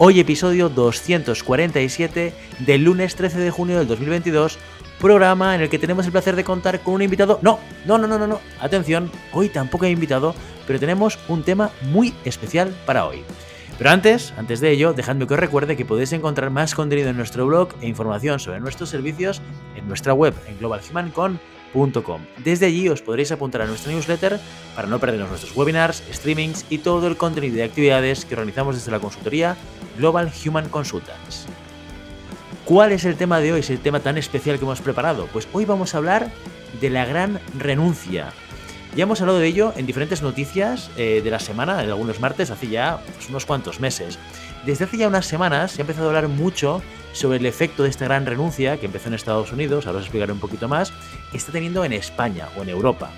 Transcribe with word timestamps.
Hoy 0.00 0.20
episodio 0.20 0.68
247 0.68 2.32
del 2.60 2.84
lunes 2.84 3.16
13 3.16 3.40
de 3.40 3.50
junio 3.50 3.78
del 3.78 3.88
2022, 3.88 4.56
programa 5.00 5.56
en 5.56 5.62
el 5.62 5.68
que 5.68 5.80
tenemos 5.80 6.06
el 6.06 6.12
placer 6.12 6.36
de 6.36 6.44
contar 6.44 6.78
con 6.84 6.94
un 6.94 7.02
invitado. 7.02 7.40
No, 7.42 7.58
no, 7.84 7.98
no, 7.98 8.06
no, 8.06 8.16
no, 8.16 8.28
no. 8.28 8.40
Atención, 8.60 9.10
hoy 9.32 9.48
tampoco 9.48 9.86
hay 9.86 9.90
invitado, 9.90 10.36
pero 10.68 10.78
tenemos 10.78 11.18
un 11.26 11.42
tema 11.42 11.72
muy 11.90 12.14
especial 12.24 12.72
para 12.86 13.06
hoy. 13.06 13.24
Pero 13.76 13.90
antes, 13.90 14.32
antes 14.36 14.60
de 14.60 14.70
ello, 14.70 14.92
dejadme 14.92 15.26
que 15.26 15.34
os 15.34 15.40
recuerde 15.40 15.76
que 15.76 15.84
podéis 15.84 16.12
encontrar 16.12 16.50
más 16.50 16.76
contenido 16.76 17.08
en 17.08 17.16
nuestro 17.16 17.44
blog 17.46 17.70
e 17.80 17.88
información 17.88 18.38
sobre 18.38 18.60
nuestros 18.60 18.90
servicios 18.90 19.42
en 19.74 19.88
nuestra 19.88 20.14
web 20.14 20.32
en 20.46 20.58
globalhumancon.com 20.58 21.57
desde 22.44 22.66
allí 22.66 22.88
os 22.88 23.02
podréis 23.02 23.30
apuntar 23.32 23.62
a 23.62 23.66
nuestra 23.66 23.92
newsletter 23.92 24.40
para 24.74 24.88
no 24.88 24.98
perderos 24.98 25.28
nuestros 25.28 25.54
webinars, 25.56 26.02
streamings 26.12 26.64
y 26.70 26.78
todo 26.78 27.06
el 27.06 27.16
contenido 27.16 27.56
de 27.56 27.64
actividades 27.64 28.24
que 28.24 28.34
organizamos 28.34 28.74
desde 28.74 28.90
la 28.90 29.00
consultoría 29.00 29.56
Global 29.98 30.32
Human 30.44 30.68
Consultants. 30.68 31.46
¿Cuál 32.64 32.92
es 32.92 33.04
el 33.04 33.16
tema 33.16 33.40
de 33.40 33.52
hoy? 33.52 33.60
Es 33.60 33.70
el 33.70 33.80
tema 33.80 34.00
tan 34.00 34.18
especial 34.18 34.58
que 34.58 34.64
hemos 34.64 34.80
preparado. 34.80 35.26
Pues 35.32 35.48
hoy 35.52 35.64
vamos 35.64 35.94
a 35.94 35.98
hablar 35.98 36.30
de 36.80 36.90
la 36.90 37.04
gran 37.04 37.40
renuncia. 37.56 38.32
Ya 38.94 39.04
hemos 39.04 39.20
hablado 39.20 39.38
de 39.38 39.46
ello 39.46 39.72
en 39.76 39.86
diferentes 39.86 40.22
noticias 40.22 40.90
eh, 40.96 41.20
de 41.22 41.30
la 41.30 41.38
semana, 41.38 41.82
en 41.82 41.90
algunos 41.90 42.20
martes, 42.20 42.50
hace 42.50 42.68
ya 42.68 43.00
pues, 43.14 43.28
unos 43.28 43.46
cuantos 43.46 43.80
meses. 43.80 44.18
Desde 44.66 44.84
hace 44.84 44.96
ya 44.96 45.08
unas 45.08 45.26
semanas 45.26 45.72
se 45.72 45.80
ha 45.80 45.84
empezado 45.84 46.06
a 46.06 46.08
hablar 46.08 46.28
mucho 46.28 46.82
sobre 47.12 47.38
el 47.38 47.46
efecto 47.46 47.84
de 47.84 47.90
esta 47.90 48.04
gran 48.04 48.26
renuncia 48.26 48.78
que 48.78 48.86
empezó 48.86 49.08
en 49.08 49.14
Estados 49.14 49.52
Unidos, 49.52 49.86
ahora 49.86 49.98
os 49.98 50.04
explicaré 50.04 50.32
un 50.32 50.40
poquito 50.40 50.68
más, 50.68 50.92
está 51.32 51.52
teniendo 51.52 51.84
en 51.84 51.92
España 51.92 52.48
o 52.56 52.62
en 52.62 52.68
Europa. 52.68 53.10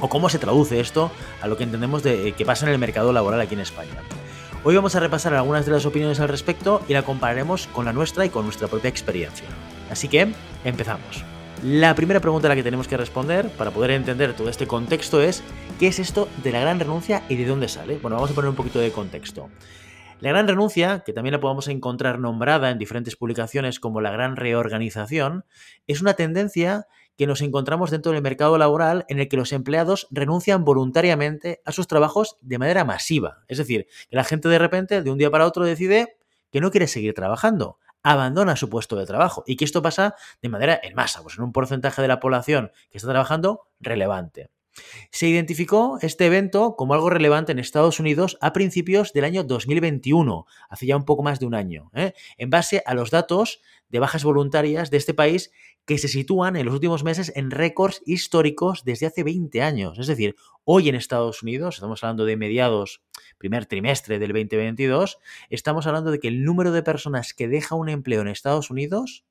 O 0.00 0.08
cómo 0.08 0.28
se 0.28 0.38
traduce 0.38 0.80
esto 0.80 1.10
a 1.40 1.48
lo 1.48 1.56
que 1.56 1.64
entendemos 1.64 2.02
de 2.02 2.28
eh, 2.28 2.32
que 2.32 2.44
pasa 2.44 2.66
en 2.66 2.72
el 2.72 2.78
mercado 2.78 3.12
laboral 3.12 3.40
aquí 3.40 3.54
en 3.54 3.60
España. 3.60 4.02
Hoy 4.64 4.76
vamos 4.76 4.94
a 4.94 5.00
repasar 5.00 5.34
algunas 5.34 5.66
de 5.66 5.72
las 5.72 5.86
opiniones 5.86 6.20
al 6.20 6.28
respecto 6.28 6.82
y 6.88 6.92
la 6.92 7.02
compararemos 7.02 7.66
con 7.68 7.84
la 7.84 7.92
nuestra 7.92 8.24
y 8.24 8.30
con 8.30 8.44
nuestra 8.44 8.68
propia 8.68 8.90
experiencia. 8.90 9.46
Así 9.90 10.08
que, 10.08 10.32
empezamos. 10.64 11.24
La 11.64 11.94
primera 11.94 12.20
pregunta 12.20 12.48
a 12.48 12.50
la 12.50 12.56
que 12.56 12.62
tenemos 12.62 12.88
que 12.88 12.96
responder 12.96 13.48
para 13.50 13.70
poder 13.70 13.92
entender 13.92 14.34
todo 14.34 14.48
este 14.48 14.66
contexto 14.66 15.20
es 15.20 15.42
¿qué 15.78 15.88
es 15.88 15.98
esto 15.98 16.28
de 16.42 16.52
la 16.52 16.60
gran 16.60 16.80
renuncia 16.80 17.22
y 17.28 17.36
de 17.36 17.46
dónde 17.46 17.68
sale? 17.68 17.98
Bueno, 17.98 18.16
vamos 18.16 18.30
a 18.32 18.34
poner 18.34 18.50
un 18.50 18.56
poquito 18.56 18.78
de 18.78 18.90
contexto. 18.90 19.48
La 20.22 20.30
gran 20.30 20.46
renuncia, 20.46 21.02
que 21.04 21.12
también 21.12 21.32
la 21.32 21.40
podemos 21.40 21.66
encontrar 21.66 22.20
nombrada 22.20 22.70
en 22.70 22.78
diferentes 22.78 23.16
publicaciones 23.16 23.80
como 23.80 24.00
la 24.00 24.12
gran 24.12 24.36
reorganización, 24.36 25.44
es 25.88 26.00
una 26.00 26.14
tendencia 26.14 26.86
que 27.22 27.26
nos 27.28 27.40
encontramos 27.40 27.92
dentro 27.92 28.10
del 28.10 28.20
mercado 28.20 28.58
laboral 28.58 29.04
en 29.08 29.20
el 29.20 29.28
que 29.28 29.36
los 29.36 29.52
empleados 29.52 30.08
renuncian 30.10 30.64
voluntariamente 30.64 31.62
a 31.64 31.70
sus 31.70 31.86
trabajos 31.86 32.36
de 32.40 32.58
manera 32.58 32.84
masiva. 32.84 33.44
Es 33.46 33.58
decir, 33.58 33.86
que 34.10 34.16
la 34.16 34.24
gente 34.24 34.48
de 34.48 34.58
repente, 34.58 35.02
de 35.02 35.10
un 35.12 35.18
día 35.18 35.30
para 35.30 35.46
otro, 35.46 35.64
decide 35.64 36.16
que 36.50 36.60
no 36.60 36.72
quiere 36.72 36.88
seguir 36.88 37.14
trabajando, 37.14 37.78
abandona 38.02 38.56
su 38.56 38.68
puesto 38.68 38.96
de 38.96 39.06
trabajo 39.06 39.44
y 39.46 39.54
que 39.54 39.64
esto 39.64 39.82
pasa 39.82 40.16
de 40.42 40.48
manera 40.48 40.80
en 40.82 40.96
masa, 40.96 41.22
pues 41.22 41.38
en 41.38 41.44
un 41.44 41.52
porcentaje 41.52 42.02
de 42.02 42.08
la 42.08 42.18
población 42.18 42.72
que 42.90 42.98
está 42.98 43.10
trabajando 43.10 43.68
relevante. 43.78 44.50
Se 45.12 45.28
identificó 45.28 45.98
este 46.00 46.26
evento 46.26 46.74
como 46.76 46.94
algo 46.94 47.08
relevante 47.08 47.52
en 47.52 47.60
Estados 47.60 48.00
Unidos 48.00 48.38
a 48.40 48.52
principios 48.52 49.12
del 49.12 49.24
año 49.24 49.44
2021, 49.44 50.46
hace 50.68 50.86
ya 50.86 50.96
un 50.96 51.04
poco 51.04 51.22
más 51.22 51.38
de 51.38 51.46
un 51.46 51.54
año, 51.54 51.90
¿eh? 51.94 52.14
en 52.36 52.50
base 52.50 52.82
a 52.84 52.94
los 52.94 53.10
datos 53.10 53.60
de 53.92 53.98
bajas 54.00 54.24
voluntarias 54.24 54.90
de 54.90 54.96
este 54.96 55.14
país 55.14 55.52
que 55.84 55.98
se 55.98 56.08
sitúan 56.08 56.56
en 56.56 56.64
los 56.64 56.74
últimos 56.74 57.04
meses 57.04 57.32
en 57.36 57.50
récords 57.50 58.02
históricos 58.06 58.84
desde 58.84 59.06
hace 59.06 59.22
20 59.22 59.62
años. 59.62 59.98
Es 59.98 60.06
decir, 60.06 60.34
hoy 60.64 60.88
en 60.88 60.94
Estados 60.94 61.42
Unidos, 61.42 61.76
estamos 61.76 62.02
hablando 62.02 62.24
de 62.24 62.36
mediados, 62.36 63.02
primer 63.38 63.66
trimestre 63.66 64.18
del 64.18 64.32
2022, 64.32 65.18
estamos 65.50 65.86
hablando 65.86 66.10
de 66.10 66.18
que 66.18 66.28
el 66.28 66.42
número 66.42 66.72
de 66.72 66.82
personas 66.82 67.34
que 67.34 67.48
deja 67.48 67.74
un 67.74 67.88
empleo 67.88 68.22
en 68.22 68.28
Estados 68.28 68.70
Unidos 68.70 69.24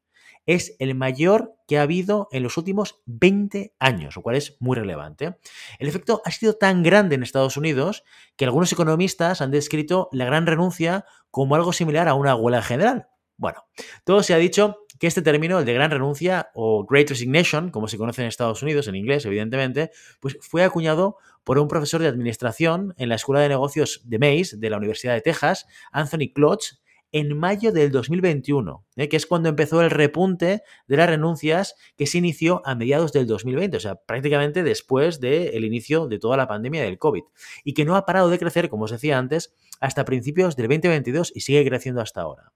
es 0.46 0.76
el 0.80 0.96
mayor 0.96 1.56
que 1.68 1.78
ha 1.78 1.84
habido 1.84 2.28
en 2.32 2.44
los 2.44 2.58
últimos 2.58 3.02
20 3.06 3.74
años, 3.80 4.16
lo 4.16 4.22
cual 4.22 4.36
es 4.36 4.58
muy 4.60 4.76
relevante. 4.76 5.38
El 5.80 5.88
efecto 5.88 6.22
ha 6.26 6.32
sido 6.32 6.56
tan 6.56 6.84
grande 6.84 7.16
en 7.16 7.24
Estados 7.24 7.58
Unidos 7.58 8.04
que 8.36 8.46
algunos 8.46 8.72
economistas 8.72 9.42
han 9.42 9.52
descrito 9.52 10.10
la 10.12 10.26
gran 10.26 10.46
renuncia 10.48 11.06
como 11.30 11.56
algo 11.56 11.74
similar 11.74 12.08
a 12.08 12.16
una 12.16 12.36
huelga 12.36 12.62
general. 12.62 13.11
Bueno, 13.42 13.66
todo 14.04 14.22
se 14.22 14.36
ha 14.36 14.38
dicho 14.38 14.86
que 15.00 15.08
este 15.08 15.24
término, 15.24 15.58
el 15.58 15.66
de 15.66 15.74
gran 15.74 15.90
renuncia 15.90 16.52
o 16.54 16.86
Great 16.86 17.10
Resignation, 17.10 17.72
como 17.72 17.88
se 17.88 17.98
conoce 17.98 18.22
en 18.22 18.28
Estados 18.28 18.62
Unidos, 18.62 18.88
en 18.88 18.94
inglés, 18.94 19.26
evidentemente, 19.26 19.90
pues 20.20 20.38
fue 20.42 20.64
acuñado 20.64 21.18
por 21.44 21.58
un 21.58 21.68
profesor 21.68 22.04
de 22.04 22.08
administración 22.08 22.94
en 22.98 23.10
la 23.10 23.16
Escuela 23.16 23.42
de 23.42 23.50
Negocios 23.50 24.04
de 24.06 24.20
Mays 24.20 24.60
de 24.60 24.70
la 24.70 24.78
Universidad 24.78 25.16
de 25.16 25.22
Texas, 25.22 25.66
Anthony 25.92 26.32
Klotz, 26.32 26.84
en 27.12 27.36
mayo 27.36 27.72
del 27.72 27.92
2021, 27.92 28.86
¿eh? 28.96 29.10
que 29.10 29.18
es 29.18 29.26
cuando 29.26 29.50
empezó 29.50 29.82
el 29.82 29.90
repunte 29.90 30.62
de 30.88 30.98
las 30.98 31.10
renuncias 31.10 31.76
que 31.98 32.06
se 32.06 32.20
inició 32.20 32.62
a 32.64 32.76
mediados 32.76 33.12
del 33.12 33.26
2020, 33.26 33.76
o 33.76 33.80
sea, 33.80 33.96
prácticamente 33.96 34.62
después 34.62 35.20
del 35.20 35.66
inicio 35.66 36.06
de 36.06 36.20
toda 36.20 36.38
la 36.38 36.48
pandemia 36.48 36.84
del 36.84 37.00
COVID, 37.00 37.24
y 37.64 37.74
que 37.74 37.86
no 37.86 37.96
ha 37.96 38.06
parado 38.06 38.30
de 38.30 38.38
crecer, 38.38 38.70
como 38.70 38.84
os 38.84 38.92
decía 38.92 39.18
antes, 39.18 39.56
hasta 39.80 40.06
principios 40.06 40.56
del 40.56 40.68
2022 40.68 41.32
y 41.36 41.42
sigue 41.42 41.66
creciendo 41.66 42.02
hasta 42.02 42.22
ahora. 42.22 42.54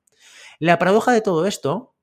La 0.59 0.77
paradoja 0.79 1.11
de 1.11 1.21
todo 1.21 1.45
esto 1.45 1.95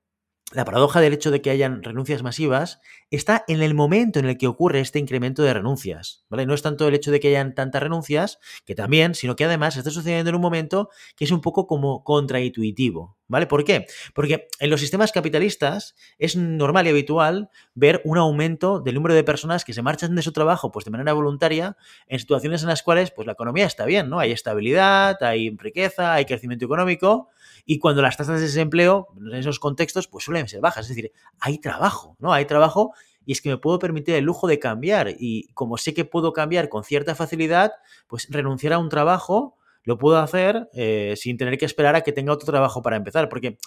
la 0.52 0.66
paradoja 0.66 1.00
del 1.00 1.14
hecho 1.14 1.30
de 1.30 1.40
que 1.40 1.50
hayan 1.50 1.82
renuncias 1.82 2.22
masivas 2.22 2.80
está 3.10 3.44
en 3.48 3.62
el 3.62 3.74
momento 3.74 4.18
en 4.18 4.26
el 4.26 4.36
que 4.36 4.46
ocurre 4.46 4.80
este 4.80 4.98
incremento 4.98 5.42
de 5.42 5.54
renuncias. 5.54 6.26
¿vale? 6.28 6.44
No 6.44 6.52
es 6.52 6.60
tanto 6.60 6.86
el 6.86 6.94
hecho 6.94 7.10
de 7.10 7.20
que 7.20 7.28
hayan 7.28 7.54
tantas 7.54 7.82
renuncias, 7.82 8.38
que 8.66 8.74
también, 8.74 9.14
sino 9.14 9.34
que 9.34 9.44
además 9.44 9.76
está 9.76 9.90
sucediendo 9.90 10.28
en 10.28 10.36
un 10.36 10.42
momento 10.42 10.90
que 11.16 11.24
es 11.24 11.30
un 11.30 11.40
poco 11.40 11.66
como 11.66 12.04
contraintuitivo. 12.04 13.16
¿Vale? 13.32 13.46
¿Por 13.46 13.64
qué? 13.64 13.86
Porque 14.12 14.48
en 14.58 14.68
los 14.68 14.78
sistemas 14.78 15.10
capitalistas 15.10 15.94
es 16.18 16.36
normal 16.36 16.86
y 16.86 16.90
habitual 16.90 17.48
ver 17.74 18.02
un 18.04 18.18
aumento 18.18 18.78
del 18.78 18.96
número 18.96 19.14
de 19.14 19.24
personas 19.24 19.64
que 19.64 19.72
se 19.72 19.80
marchan 19.80 20.14
de 20.14 20.20
su 20.20 20.32
trabajo 20.32 20.70
pues 20.70 20.84
de 20.84 20.90
manera 20.90 21.14
voluntaria 21.14 21.78
en 22.08 22.18
situaciones 22.18 22.60
en 22.60 22.68
las 22.68 22.82
cuales 22.82 23.10
pues 23.10 23.24
la 23.24 23.32
economía 23.32 23.64
está 23.64 23.86
bien, 23.86 24.10
¿no? 24.10 24.18
Hay 24.18 24.32
estabilidad, 24.32 25.16
hay 25.22 25.48
riqueza, 25.56 26.12
hay 26.12 26.26
crecimiento 26.26 26.66
económico 26.66 27.30
y 27.64 27.78
cuando 27.78 28.02
las 28.02 28.18
tasas 28.18 28.38
de 28.38 28.44
desempleo 28.48 29.08
en 29.18 29.32
esos 29.32 29.58
contextos 29.58 30.08
pues 30.08 30.24
suelen 30.24 30.46
ser 30.46 30.60
bajas, 30.60 30.90
es 30.90 30.94
decir, 30.94 31.10
hay 31.40 31.56
trabajo, 31.56 32.18
¿no? 32.18 32.34
Hay 32.34 32.44
trabajo 32.44 32.92
y 33.24 33.32
es 33.32 33.40
que 33.40 33.48
me 33.48 33.56
puedo 33.56 33.78
permitir 33.78 34.14
el 34.14 34.24
lujo 34.24 34.46
de 34.46 34.58
cambiar 34.58 35.08
y 35.18 35.48
como 35.54 35.78
sé 35.78 35.94
que 35.94 36.04
puedo 36.04 36.34
cambiar 36.34 36.68
con 36.68 36.84
cierta 36.84 37.14
facilidad, 37.14 37.72
pues 38.08 38.26
renunciar 38.28 38.74
a 38.74 38.78
un 38.78 38.90
trabajo 38.90 39.56
lo 39.84 39.98
puedo 39.98 40.18
hacer 40.18 40.68
eh, 40.72 41.14
sin 41.16 41.36
tener 41.36 41.58
que 41.58 41.64
esperar 41.64 41.96
a 41.96 42.02
que 42.02 42.12
tenga 42.12 42.32
otro 42.32 42.46
trabajo 42.46 42.82
para 42.82 42.96
empezar, 42.96 43.28
porque 43.28 43.58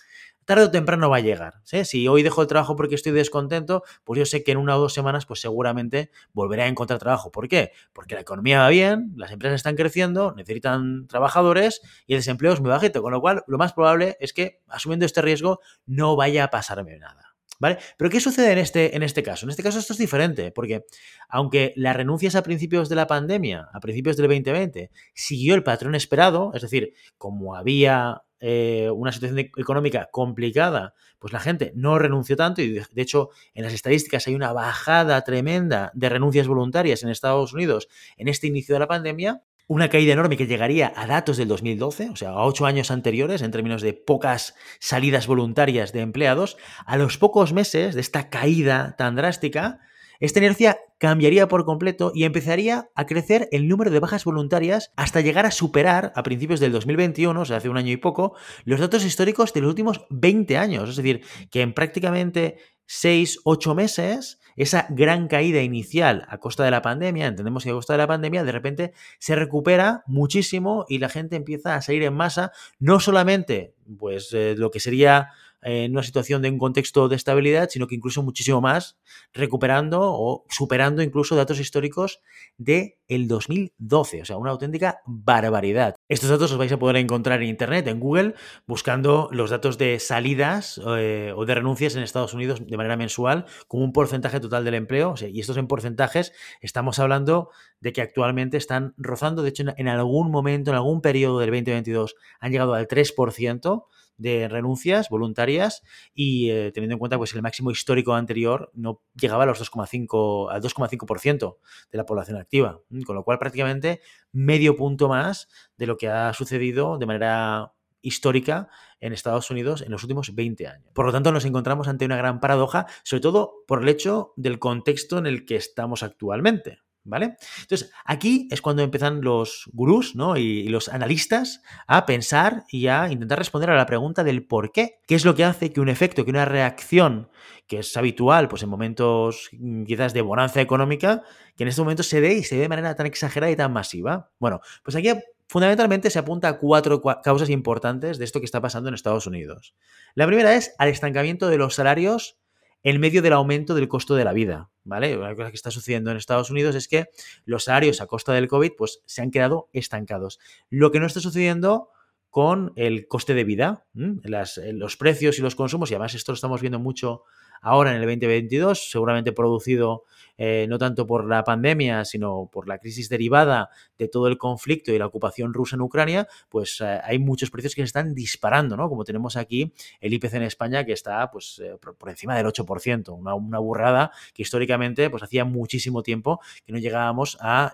tarde 0.45 0.63
o 0.63 0.71
temprano 0.71 1.09
va 1.09 1.17
a 1.17 1.21
llegar. 1.21 1.61
Si 1.63 2.07
hoy 2.07 2.23
dejo 2.23 2.41
el 2.41 2.47
trabajo 2.47 2.75
porque 2.75 2.95
estoy 2.95 3.11
descontento, 3.11 3.83
pues 4.03 4.19
yo 4.19 4.25
sé 4.25 4.43
que 4.43 4.51
en 4.51 4.57
una 4.57 4.77
o 4.77 4.79
dos 4.79 4.93
semanas, 4.93 5.25
pues 5.25 5.41
seguramente 5.41 6.11
volveré 6.33 6.63
a 6.63 6.67
encontrar 6.67 6.99
trabajo. 6.99 7.31
¿Por 7.31 7.47
qué? 7.47 7.71
Porque 7.93 8.15
la 8.15 8.21
economía 8.21 8.59
va 8.59 8.69
bien, 8.69 9.13
las 9.15 9.31
empresas 9.31 9.57
están 9.57 9.75
creciendo, 9.75 10.33
necesitan 10.35 11.07
trabajadores 11.07 11.81
y 12.07 12.13
el 12.13 12.19
desempleo 12.19 12.53
es 12.53 12.61
muy 12.61 12.69
bajito, 12.69 13.01
con 13.01 13.11
lo 13.11 13.21
cual 13.21 13.43
lo 13.47 13.57
más 13.57 13.73
probable 13.73 14.17
es 14.19 14.33
que 14.33 14.61
asumiendo 14.67 15.05
este 15.05 15.21
riesgo 15.21 15.59
no 15.85 16.15
vaya 16.15 16.45
a 16.45 16.49
pasarme 16.49 16.97
nada. 16.97 17.24
¿Vale? 17.59 17.77
Pero 17.97 18.09
¿qué 18.09 18.19
sucede 18.19 18.51
en 18.51 18.57
este, 18.57 18.95
en 18.95 19.03
este 19.03 19.23
caso? 19.23 19.45
En 19.45 19.49
este 19.49 19.63
caso 19.63 19.79
esto 19.79 19.93
es 19.93 19.99
diferente, 19.99 20.51
porque 20.51 20.85
aunque 21.29 21.73
las 21.75 21.95
renuncias 21.95 22.35
a 22.35 22.43
principios 22.43 22.89
de 22.89 22.95
la 22.95 23.07
pandemia, 23.07 23.69
a 23.73 23.79
principios 23.79 24.17
del 24.17 24.27
2020, 24.27 24.91
siguió 25.13 25.55
el 25.55 25.63
patrón 25.63 25.95
esperado, 25.95 26.51
es 26.53 26.61
decir, 26.61 26.93
como 27.17 27.55
había 27.55 28.23
eh, 28.41 28.89
una 28.93 29.11
situación 29.11 29.39
económica 29.39 30.09
complicada, 30.11 30.93
pues 31.19 31.31
la 31.31 31.39
gente 31.39 31.71
no 31.75 31.97
renunció 31.97 32.35
tanto 32.35 32.61
y 32.61 32.73
de 32.73 33.01
hecho 33.01 33.29
en 33.53 33.63
las 33.63 33.73
estadísticas 33.73 34.27
hay 34.27 34.35
una 34.35 34.51
bajada 34.51 35.21
tremenda 35.23 35.91
de 35.93 36.09
renuncias 36.09 36.47
voluntarias 36.47 37.01
en 37.01 37.09
Estados 37.09 37.53
Unidos 37.53 37.87
en 38.17 38.27
este 38.27 38.47
inicio 38.47 38.75
de 38.75 38.79
la 38.79 38.87
pandemia, 38.87 39.41
una 39.67 39.89
caída 39.89 40.13
enorme 40.13 40.37
que 40.37 40.47
llegaría 40.47 40.93
a 40.95 41.07
datos 41.07 41.37
del 41.37 41.47
2012, 41.47 42.09
o 42.09 42.15
sea, 42.15 42.29
a 42.29 42.45
ocho 42.45 42.65
años 42.65 42.91
anteriores, 42.91 43.41
en 43.41 43.51
términos 43.51 43.81
de 43.81 43.93
pocas 43.93 44.55
salidas 44.79 45.27
voluntarias 45.27 45.91
de 45.91 46.01
empleados, 46.01 46.57
a 46.85 46.97
los 46.97 47.17
pocos 47.17 47.53
meses 47.53 47.95
de 47.95 48.01
esta 48.01 48.29
caída 48.29 48.95
tan 48.97 49.15
drástica, 49.15 49.79
esta 50.19 50.39
inercia 50.39 50.77
cambiaría 50.97 51.47
por 51.47 51.65
completo 51.65 52.11
y 52.15 52.23
empezaría 52.23 52.89
a 52.95 53.05
crecer 53.05 53.49
el 53.51 53.67
número 53.67 53.91
de 53.91 53.99
bajas 53.99 54.23
voluntarias 54.23 54.91
hasta 54.95 55.21
llegar 55.21 55.45
a 55.45 55.51
superar 55.51 56.13
a 56.15 56.23
principios 56.23 56.59
del 56.59 56.71
2021, 56.71 57.39
o 57.39 57.45
sea, 57.45 57.57
hace 57.57 57.69
un 57.69 57.77
año 57.77 57.91
y 57.91 57.97
poco, 57.97 58.35
los 58.63 58.79
datos 58.79 59.03
históricos 59.03 59.53
de 59.53 59.61
los 59.61 59.69
últimos 59.69 60.05
20 60.09 60.57
años. 60.57 60.89
Es 60.89 60.95
decir, 60.95 61.21
que 61.51 61.61
en 61.61 61.73
prácticamente 61.73 62.57
6, 62.85 63.41
8 63.43 63.75
meses, 63.75 64.39
esa 64.55 64.87
gran 64.89 65.27
caída 65.27 65.61
inicial 65.61 66.25
a 66.29 66.37
costa 66.37 66.63
de 66.63 66.71
la 66.71 66.81
pandemia, 66.81 67.27
entendemos 67.27 67.63
que 67.63 67.69
a 67.69 67.73
costa 67.73 67.93
de 67.93 67.99
la 67.99 68.07
pandemia, 68.07 68.43
de 68.43 68.51
repente 68.51 68.93
se 69.19 69.35
recupera 69.35 70.03
muchísimo 70.07 70.85
y 70.87 70.99
la 70.99 71.09
gente 71.09 71.35
empieza 71.35 71.75
a 71.75 71.81
salir 71.81 72.03
en 72.03 72.13
masa, 72.13 72.51
no 72.79 72.99
solamente 72.99 73.73
pues 73.97 74.33
eh, 74.33 74.55
lo 74.57 74.71
que 74.71 74.79
sería 74.79 75.29
en 75.65 75.91
una 75.91 76.03
situación 76.03 76.43
de 76.43 76.49
un 76.49 76.59
contexto 76.59 77.09
de 77.09 77.15
estabilidad, 77.15 77.69
sino 77.69 77.87
que 77.87 77.95
incluso 77.95 78.21
muchísimo 78.21 78.61
más, 78.61 78.97
recuperando 79.33 79.99
o 80.03 80.45
superando 80.47 81.01
incluso 81.01 81.35
datos 81.35 81.59
históricos 81.59 82.21
de 82.57 82.99
el 83.07 83.27
2012, 83.27 84.21
o 84.21 84.25
sea, 84.25 84.37
una 84.37 84.51
auténtica 84.51 85.01
barbaridad. 85.05 85.95
Estos 86.07 86.29
datos 86.29 86.51
los 86.51 86.59
vais 86.59 86.71
a 86.71 86.77
poder 86.77 86.97
encontrar 86.97 87.41
en 87.41 87.49
internet, 87.49 87.87
en 87.87 87.99
Google, 87.99 88.35
buscando 88.67 89.27
los 89.31 89.49
datos 89.49 89.79
de 89.79 89.99
salidas 89.99 90.79
eh, 90.97 91.33
o 91.35 91.45
de 91.45 91.55
renuncias 91.55 91.95
en 91.95 92.03
Estados 92.03 92.33
Unidos 92.35 92.61
de 92.65 92.77
manera 92.77 92.95
mensual 92.95 93.45
como 93.67 93.83
un 93.83 93.91
porcentaje 93.91 94.39
total 94.39 94.65
del 94.65 94.75
empleo, 94.75 95.15
y 95.19 95.39
estos 95.39 95.57
en 95.57 95.67
porcentajes 95.67 96.31
estamos 96.61 96.99
hablando 96.99 97.49
de 97.79 97.91
que 97.91 98.01
actualmente 98.01 98.57
están 98.57 98.93
rozando, 98.97 99.41
de 99.41 99.49
hecho 99.49 99.63
en 99.75 99.87
algún 99.87 100.29
momento, 100.29 100.69
en 100.69 100.75
algún 100.75 101.01
periodo 101.01 101.39
del 101.39 101.49
2022 101.49 102.15
han 102.39 102.51
llegado 102.51 102.75
al 102.75 102.87
3%, 102.87 103.85
de 104.17 104.47
renuncias 104.47 105.09
voluntarias 105.09 105.81
y 106.13 106.49
eh, 106.49 106.71
teniendo 106.73 106.93
en 106.93 106.99
cuenta 106.99 107.17
pues 107.17 107.33
el 107.33 107.41
máximo 107.41 107.71
histórico 107.71 108.13
anterior 108.13 108.71
no 108.73 109.01
llegaba 109.13 109.43
a 109.43 109.45
los 109.45 109.59
2,5 109.59 110.51
al 110.51 110.61
2,5% 110.61 111.57
de 111.91 111.97
la 111.97 112.05
población 112.05 112.37
activa, 112.37 112.81
con 113.05 113.15
lo 113.15 113.23
cual 113.23 113.39
prácticamente 113.39 114.01
medio 114.31 114.75
punto 114.75 115.09
más 115.09 115.47
de 115.77 115.87
lo 115.87 115.97
que 115.97 116.07
ha 116.07 116.33
sucedido 116.33 116.97
de 116.97 117.05
manera 117.05 117.73
histórica 118.05 118.69
en 118.99 119.13
Estados 119.13 119.49
Unidos 119.49 119.81
en 119.81 119.91
los 119.91 120.03
últimos 120.03 120.33
20 120.33 120.67
años. 120.67 120.89
Por 120.93 121.05
lo 121.05 121.11
tanto, 121.11 121.31
nos 121.31 121.45
encontramos 121.45 121.87
ante 121.87 122.05
una 122.05 122.17
gran 122.17 122.39
paradoja, 122.39 122.85
sobre 123.03 123.21
todo 123.21 123.63
por 123.67 123.81
el 123.81 123.89
hecho 123.89 124.33
del 124.35 124.59
contexto 124.59 125.17
en 125.17 125.25
el 125.25 125.45
que 125.45 125.55
estamos 125.55 126.03
actualmente. 126.03 126.84
¿Vale? 127.07 127.37
Entonces, 127.61 127.91
aquí 128.03 128.47
es 128.49 128.61
cuando 128.61 128.81
empiezan 128.81 129.21
los 129.21 129.69
gurús 129.73 130.15
¿no? 130.15 130.37
y, 130.37 130.67
los 130.69 130.89
analistas 130.89 131.61
a 131.85 132.07
pensar 132.07 132.63
y 132.69 132.87
a 132.87 133.11
intentar 133.11 133.37
responder 133.37 133.69
a 133.69 133.75
la 133.75 133.85
pregunta 133.85 134.23
del 134.23 134.45
por 134.45 134.71
qué. 134.71 134.99
¿Qué 135.07 135.13
es 135.13 135.23
lo 135.23 135.35
que 135.35 135.43
hace 135.43 135.71
que 135.71 135.79
un 135.79 135.89
efecto, 135.89 136.25
que 136.25 136.31
una 136.31 136.45
reacción 136.45 137.29
que 137.67 137.79
es 137.79 137.95
habitual 137.95 138.47
pues, 138.47 138.63
en 138.63 138.69
momentos 138.69 139.49
mm, 139.51 139.83
quizás 139.83 140.13
de 140.13 140.21
bonanza 140.21 140.61
económica, 140.61 141.21
que 141.55 141.63
en 141.63 141.69
este 141.69 141.81
momento 141.81 142.01
se 142.01 142.21
dé 142.21 142.33
y 142.33 142.43
se 142.43 142.55
dé 142.55 142.61
de 142.61 142.69
manera 142.69 142.95
tan 142.95 143.05
exagerada 143.05 143.51
y 143.51 143.55
tan 143.55 143.71
masiva? 143.71 144.31
Bueno, 144.39 144.59
pues 144.83 144.95
aquí 144.95 145.09
fundamentalmente 145.47 146.09
se 146.09 146.17
apunta 146.17 146.49
a 146.49 146.57
cuatro 146.57 147.01
causas 147.01 147.51
importantes 147.51 148.17
de 148.17 148.25
esto 148.25 148.39
que 148.39 148.45
está 148.45 148.61
pasando 148.61 148.89
en 148.89 148.95
Estados 148.95 149.27
Unidos. 149.27 149.75
La 150.15 150.25
primera 150.25 150.55
es 150.55 150.73
al 150.79 150.89
estancamiento 150.89 151.49
de 151.49 151.57
los 151.57 151.75
salarios 151.75 152.39
en 152.85 152.99
medio 152.99 153.23
del 153.23 153.33
aumento 153.33 153.73
del 153.73 153.87
costo 153.87 154.13
de 154.13 154.23
la 154.23 154.31
vida, 154.31 154.69
¿vale? 154.83 155.17
Una 155.17 155.35
cosa 155.35 155.49
que 155.49 155.55
está 155.55 155.71
sucediendo 155.71 156.11
en 156.11 156.17
Estados 156.17 156.51
Unidos 156.51 156.75
es 156.75 156.87
que 156.87 157.07
los 157.43 157.63
salarios 157.63 157.99
a 157.99 158.05
costa 158.05 158.31
del 158.31 158.47
COVID 158.47 158.73
pues, 158.77 159.01
se 159.07 159.23
han 159.23 159.31
quedado 159.31 159.69
estancados. 159.73 160.39
Lo 160.69 160.91
que 160.91 160.99
no 160.99 161.07
está 161.07 161.19
sucediendo 161.19 161.89
con 162.29 162.73
el 162.75 163.07
coste 163.07 163.33
de 163.33 163.43
vida, 163.43 163.87
los 163.93 164.97
precios 164.97 165.39
y 165.39 165.41
los 165.41 165.55
consumos, 165.55 165.89
y 165.89 165.95
además 165.95 166.13
esto 166.13 166.31
lo 166.31 166.35
estamos 166.35 166.61
viendo 166.61 166.77
mucho 166.77 167.23
ahora 167.59 167.89
en 167.89 167.95
el 167.95 168.03
2022, 168.03 168.91
seguramente 168.91 169.31
producido 169.31 170.03
eh, 170.37 170.65
no 170.67 170.77
tanto 170.77 171.07
por 171.07 171.27
la 171.27 171.43
pandemia, 171.43 172.05
sino 172.05 172.49
por 172.51 172.67
la 172.67 172.77
crisis 172.77 173.09
derivada 173.09 173.69
de 173.97 174.07
todo 174.07 174.27
el 174.27 174.37
conflicto 174.37 174.91
y 174.91 174.97
la 174.97 175.05
ocupación 175.05 175.53
rusa 175.53 175.75
en 175.75 175.81
Ucrania, 175.81 176.27
pues 176.49 176.81
eh, 176.81 176.99
hay 177.03 177.19
muchos 177.19 177.49
precios 177.51 177.73
que 177.75 177.81
se 177.81 177.85
están 177.85 178.13
disparando, 178.13 178.75
¿no? 178.75 178.89
Como 178.89 179.03
tenemos 179.03 179.37
aquí 179.37 179.73
el 180.01 180.13
IPC 180.13 180.33
en 180.35 180.43
España 180.43 180.85
que 180.85 180.93
está 180.93 181.29
pues 181.31 181.61
eh, 181.63 181.77
por, 181.79 182.09
encima 182.09 182.35
del 182.35 182.45
8%, 182.45 183.17
una, 183.17 183.35
una, 183.35 183.59
burrada 183.59 184.11
que 184.33 184.41
históricamente 184.41 185.09
pues 185.09 185.23
hacía 185.23 185.45
muchísimo 185.45 186.03
tiempo 186.03 186.41
que 186.65 186.73
no 186.73 186.79
llegábamos 186.79 187.37
a 187.39 187.71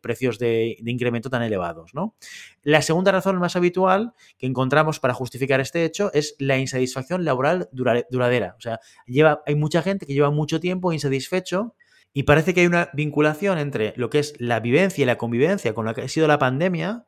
precios 0.00 0.38
de, 0.38 0.76
de, 0.80 0.90
incremento 0.90 1.28
tan 1.28 1.42
elevados, 1.42 1.94
¿no? 1.94 2.14
La 2.62 2.80
segunda 2.82 3.12
razón 3.12 3.36
más 3.38 3.56
habitual 3.56 4.14
que 4.38 4.46
encontramos 4.46 5.00
para 5.00 5.12
justificar 5.12 5.60
este 5.60 5.84
hecho 5.84 6.10
es 6.14 6.36
la 6.38 6.56
insatisfacción 6.58 7.24
laboral 7.24 7.68
duradera. 7.72 8.54
O 8.56 8.60
sea, 8.60 8.80
lleva, 9.06 9.42
hay 9.46 9.54
mucha 9.54 9.82
gente 9.82 10.06
que 10.06 10.14
lleva 10.14 10.30
mucho 10.30 10.60
tiempo 10.60 10.92
insatisfecho 10.92 11.74
y 12.14 12.22
parece 12.22 12.54
que 12.54 12.60
hay 12.60 12.66
una 12.66 12.88
vinculación 12.94 13.58
entre 13.58 13.92
lo 13.96 14.08
que 14.08 14.20
es 14.20 14.34
la 14.38 14.60
vivencia 14.60 15.02
y 15.02 15.04
la 15.04 15.18
convivencia 15.18 15.74
con 15.74 15.84
lo 15.84 15.94
que 15.94 16.02
ha 16.02 16.08
sido 16.08 16.28
la 16.28 16.38
pandemia 16.38 17.04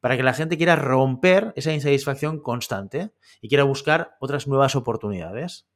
para 0.00 0.16
que 0.16 0.24
la 0.24 0.34
gente 0.34 0.56
quiera 0.56 0.76
romper 0.76 1.52
esa 1.56 1.72
insatisfacción 1.72 2.40
constante 2.40 3.12
y 3.40 3.48
quiera 3.48 3.62
buscar 3.62 4.16
otras 4.20 4.48
nuevas 4.48 4.74
oportunidades. 4.74 5.68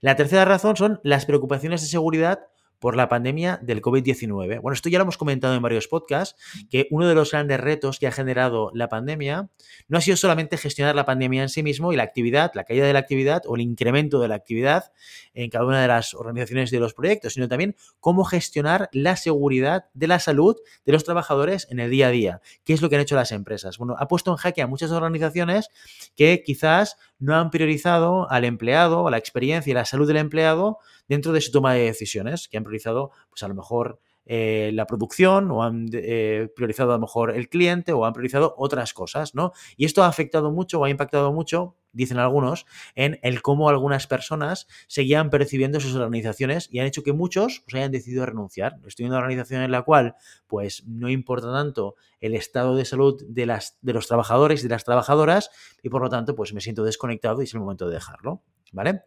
La 0.00 0.14
tercera 0.14 0.44
razón 0.44 0.76
son 0.76 1.00
las 1.02 1.24
preocupaciones 1.24 1.80
de 1.80 1.88
seguridad 1.88 2.40
por 2.82 2.96
la 2.96 3.08
pandemia 3.08 3.60
del 3.62 3.80
COVID-19. 3.80 4.60
Bueno, 4.60 4.74
esto 4.74 4.88
ya 4.88 4.98
lo 4.98 5.02
hemos 5.02 5.16
comentado 5.16 5.54
en 5.54 5.62
varios 5.62 5.86
podcasts, 5.86 6.34
que 6.68 6.88
uno 6.90 7.06
de 7.06 7.14
los 7.14 7.30
grandes 7.30 7.60
retos 7.60 8.00
que 8.00 8.08
ha 8.08 8.10
generado 8.10 8.72
la 8.74 8.88
pandemia 8.88 9.50
no 9.86 9.98
ha 9.98 10.00
sido 10.00 10.16
solamente 10.16 10.56
gestionar 10.56 10.96
la 10.96 11.04
pandemia 11.04 11.42
en 11.42 11.48
sí 11.48 11.62
mismo 11.62 11.92
y 11.92 11.96
la 11.96 12.02
actividad, 12.02 12.50
la 12.54 12.64
caída 12.64 12.84
de 12.84 12.92
la 12.92 12.98
actividad 12.98 13.42
o 13.46 13.54
el 13.54 13.60
incremento 13.60 14.18
de 14.18 14.26
la 14.26 14.34
actividad 14.34 14.90
en 15.32 15.48
cada 15.48 15.64
una 15.64 15.80
de 15.80 15.86
las 15.86 16.12
organizaciones 16.12 16.72
de 16.72 16.80
los 16.80 16.92
proyectos, 16.92 17.34
sino 17.34 17.46
también 17.46 17.76
cómo 18.00 18.24
gestionar 18.24 18.88
la 18.90 19.14
seguridad 19.14 19.84
de 19.94 20.08
la 20.08 20.18
salud 20.18 20.56
de 20.84 20.92
los 20.92 21.04
trabajadores 21.04 21.68
en 21.70 21.78
el 21.78 21.88
día 21.88 22.08
a 22.08 22.10
día. 22.10 22.40
¿Qué 22.64 22.72
es 22.72 22.82
lo 22.82 22.90
que 22.90 22.96
han 22.96 23.02
hecho 23.02 23.14
las 23.14 23.30
empresas? 23.30 23.78
Bueno, 23.78 23.94
ha 23.96 24.08
puesto 24.08 24.32
en 24.32 24.38
jaque 24.38 24.60
a 24.60 24.66
muchas 24.66 24.90
organizaciones 24.90 25.68
que 26.16 26.42
quizás 26.44 26.96
no 27.20 27.36
han 27.36 27.50
priorizado 27.50 28.28
al 28.28 28.44
empleado, 28.44 29.06
a 29.06 29.10
la 29.12 29.18
experiencia 29.18 29.70
y 29.70 29.74
la 29.74 29.84
salud 29.84 30.08
del 30.08 30.16
empleado 30.16 30.80
dentro 31.12 31.32
de 31.32 31.40
su 31.40 31.52
toma 31.52 31.74
de 31.74 31.84
decisiones, 31.84 32.48
que 32.48 32.56
han 32.56 32.64
priorizado, 32.64 33.10
pues 33.30 33.42
a 33.42 33.48
lo 33.48 33.54
mejor, 33.54 34.00
eh, 34.24 34.70
la 34.72 34.86
producción 34.86 35.50
o 35.50 35.62
han 35.62 35.88
eh, 35.92 36.48
priorizado 36.54 36.92
a 36.92 36.94
lo 36.94 37.00
mejor 37.00 37.32
el 37.32 37.48
cliente 37.48 37.92
o 37.92 38.04
han 38.04 38.12
priorizado 38.12 38.54
otras 38.56 38.94
cosas, 38.94 39.34
¿no? 39.34 39.52
Y 39.76 39.84
esto 39.84 40.04
ha 40.04 40.06
afectado 40.06 40.52
mucho 40.52 40.80
o 40.80 40.84
ha 40.84 40.90
impactado 40.90 41.32
mucho 41.32 41.76
dicen 41.92 42.18
algunos, 42.18 42.66
en 42.94 43.18
el 43.22 43.42
cómo 43.42 43.68
algunas 43.68 44.06
personas 44.06 44.66
seguían 44.86 45.30
percibiendo 45.30 45.78
sus 45.80 45.94
organizaciones 45.94 46.68
y 46.70 46.78
han 46.78 46.86
hecho 46.86 47.02
que 47.02 47.12
muchos 47.12 47.62
pues, 47.64 47.74
hayan 47.74 47.92
decidido 47.92 48.24
renunciar. 48.24 48.78
Estoy 48.86 49.04
en 49.04 49.12
una 49.12 49.20
organización 49.20 49.62
en 49.62 49.70
la 49.70 49.82
cual 49.82 50.14
pues 50.46 50.84
no 50.86 51.10
importa 51.10 51.52
tanto 51.52 51.96
el 52.20 52.34
estado 52.34 52.76
de 52.76 52.84
salud 52.84 53.22
de, 53.28 53.46
las, 53.46 53.78
de 53.82 53.92
los 53.92 54.08
trabajadores 54.08 54.60
y 54.60 54.62
de 54.64 54.70
las 54.70 54.84
trabajadoras 54.84 55.50
y 55.82 55.90
por 55.90 56.02
lo 56.02 56.08
tanto 56.08 56.34
pues 56.34 56.54
me 56.54 56.60
siento 56.60 56.82
desconectado 56.84 57.42
y 57.42 57.44
es 57.44 57.54
el 57.54 57.60
momento 57.60 57.86
de 57.86 57.94
dejarlo. 57.94 58.42
¿Vale? 58.72 59.02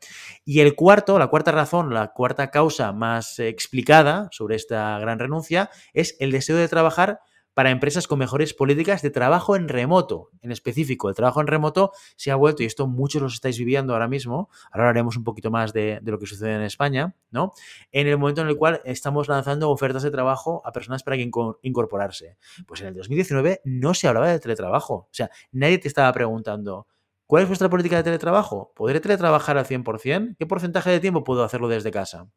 Y 0.45 0.59
el 0.59 0.75
cuarto, 0.75 1.17
la 1.17 1.27
cuarta 1.27 1.51
razón, 1.51 1.93
la 1.93 2.13
cuarta 2.13 2.51
causa 2.51 2.91
más 2.91 3.39
explicada 3.39 4.29
sobre 4.31 4.55
esta 4.55 4.97
gran 4.99 5.19
renuncia 5.19 5.71
es 5.93 6.15
el 6.19 6.31
deseo 6.31 6.55
de 6.55 6.67
trabajar 6.67 7.19
para 7.55 7.71
empresas 7.71 8.05
con 8.05 8.19
mejores 8.19 8.53
políticas 8.53 9.01
de 9.01 9.09
trabajo 9.09 9.55
en 9.55 9.69
remoto. 9.69 10.29
En 10.41 10.51
específico, 10.51 11.09
el 11.09 11.15
trabajo 11.15 11.39
en 11.39 11.47
remoto 11.47 11.93
se 12.17 12.29
ha 12.29 12.35
vuelto, 12.35 12.61
y 12.61 12.65
esto 12.65 12.85
muchos 12.85 13.21
lo 13.21 13.29
estáis 13.29 13.57
viviendo 13.57 13.93
ahora 13.93 14.09
mismo, 14.09 14.49
ahora 14.71 14.89
haremos 14.89 15.15
un 15.15 15.23
poquito 15.23 15.49
más 15.49 15.71
de, 15.71 16.01
lo 16.03 16.19
que 16.19 16.27
sucede 16.27 16.53
en 16.53 16.61
España, 16.61 17.15
¿no? 17.31 17.53
En 17.93 18.07
el 18.07 18.17
momento 18.17 18.41
en 18.41 18.49
el 18.49 18.57
cual 18.57 18.81
estamos 18.83 19.29
lanzando 19.29 19.71
ofertas 19.71 20.03
de 20.03 20.11
trabajo 20.11 20.61
a 20.65 20.73
personas 20.73 21.01
para 21.01 21.15
que 21.15 21.31
incorporarse. 21.61 22.37
Pues 22.67 22.81
en 22.81 22.87
el 22.87 22.93
2019 22.95 23.61
no 23.63 23.93
se 23.93 24.09
hablaba 24.09 24.27
de 24.27 24.39
teletrabajo. 24.39 24.93
O 24.93 25.09
sea, 25.11 25.31
nadie 25.53 25.77
te 25.77 25.87
estaba 25.87 26.11
preguntando, 26.11 26.87
¿Cuál 27.27 27.41
es 27.41 27.49
vuestra 27.49 27.71
política 27.71 27.97
de 27.97 28.03
teletrabajo? 28.03 28.71
¿Podré 28.75 28.99
teletrabajar 28.99 29.57
al 29.57 29.65
100%? 29.65 30.35
¿Qué 30.37 30.45
porcentaje 30.45 30.91
de 30.91 30.99
tiempo 30.99 31.23
puedo 31.23 31.43
hacerlo 31.43 31.67
desde 31.67 31.89
casa? 31.89 32.27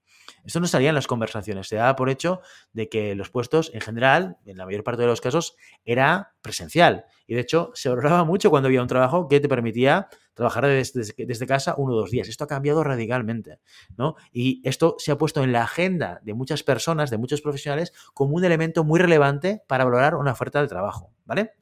Esto 0.45 0.61
no 0.61 0.67
salía 0.67 0.89
en 0.89 0.95
las 0.95 1.07
conversaciones. 1.07 1.69
Se 1.69 1.77
daba 1.77 1.95
por 1.95 2.09
hecho 2.09 2.41
de 2.73 2.89
que 2.89 3.15
los 3.15 3.29
puestos, 3.29 3.71
en 3.75 3.83
general, 3.83 4.39
en 4.47 4.57
la 4.57 4.65
mayor 4.65 4.85
parte 4.85 5.03
de 5.03 5.09
los 5.09 5.21
casos, 5.21 5.57
era 5.85 6.33
presencial. 6.41 7.05
Y 7.27 7.35
de 7.35 7.43
hecho, 7.43 7.71
se 7.75 7.91
valoraba 7.91 8.25
mucho 8.25 8.49
cuando 8.49 8.69
había 8.69 8.81
un 8.81 8.89
trabajo 8.89 9.29
que 9.29 9.41
te 9.41 9.49
permitía 9.49 10.09
trabajar 10.33 10.65
desde, 10.65 11.47
casa 11.47 11.75
uno 11.77 11.93
o 11.93 11.97
dos 11.97 12.11
días. 12.11 12.29
Esto 12.29 12.45
ha 12.45 12.47
cambiado 12.47 12.83
radicalmente. 12.83 13.59
¿no? 13.99 14.17
Y 14.33 14.63
esto 14.67 14.97
se 14.99 15.13
ha 15.13 15.19
puesto 15.19 15.45
en 15.45 15.53
la 15.53 15.65
agenda 15.65 16.21
de 16.23 16.33
muchas 16.33 16.63
personas, 16.63 17.11
de 17.11 17.19
muchos 17.19 17.43
profesionales, 17.43 17.93
como 18.15 18.35
un 18.37 18.45
elemento 18.45 18.85
muy 18.85 18.99
relevante 18.99 19.63
para 19.67 19.85
valorar 19.85 20.15
una 20.15 20.33
oferta 20.33 20.63
de 20.63 20.69
trabajo. 20.69 21.13
¿Vale? 21.27 21.53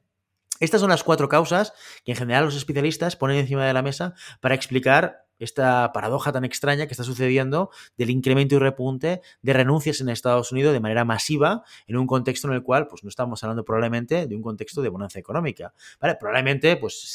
Estas 0.60 0.80
son 0.80 0.90
las 0.90 1.04
cuatro 1.04 1.28
causas 1.28 1.72
que 2.04 2.12
en 2.12 2.16
general 2.16 2.44
los 2.44 2.56
especialistas 2.56 3.16
ponen 3.16 3.38
encima 3.38 3.66
de 3.66 3.72
la 3.72 3.82
mesa 3.82 4.14
para 4.40 4.54
explicar 4.54 5.26
esta 5.38 5.92
paradoja 5.92 6.32
tan 6.32 6.44
extraña 6.44 6.86
que 6.86 6.94
está 6.94 7.04
sucediendo 7.04 7.70
del 7.96 8.10
incremento 8.10 8.54
y 8.54 8.58
repunte 8.58 9.20
de 9.42 9.52
renuncias 9.52 10.00
en 10.00 10.08
Estados 10.08 10.52
Unidos 10.52 10.72
de 10.72 10.80
manera 10.80 11.04
masiva 11.04 11.62
en 11.86 11.96
un 11.96 12.06
contexto 12.06 12.48
en 12.48 12.54
el 12.54 12.62
cual 12.62 12.86
pues, 12.88 13.02
no 13.02 13.08
estamos 13.08 13.42
hablando 13.42 13.64
probablemente 13.64 14.26
de 14.26 14.36
un 14.36 14.42
contexto 14.42 14.82
de 14.82 14.88
bonanza 14.88 15.18
económica. 15.18 15.74
Probablemente 16.18 16.76
pues, 16.76 17.14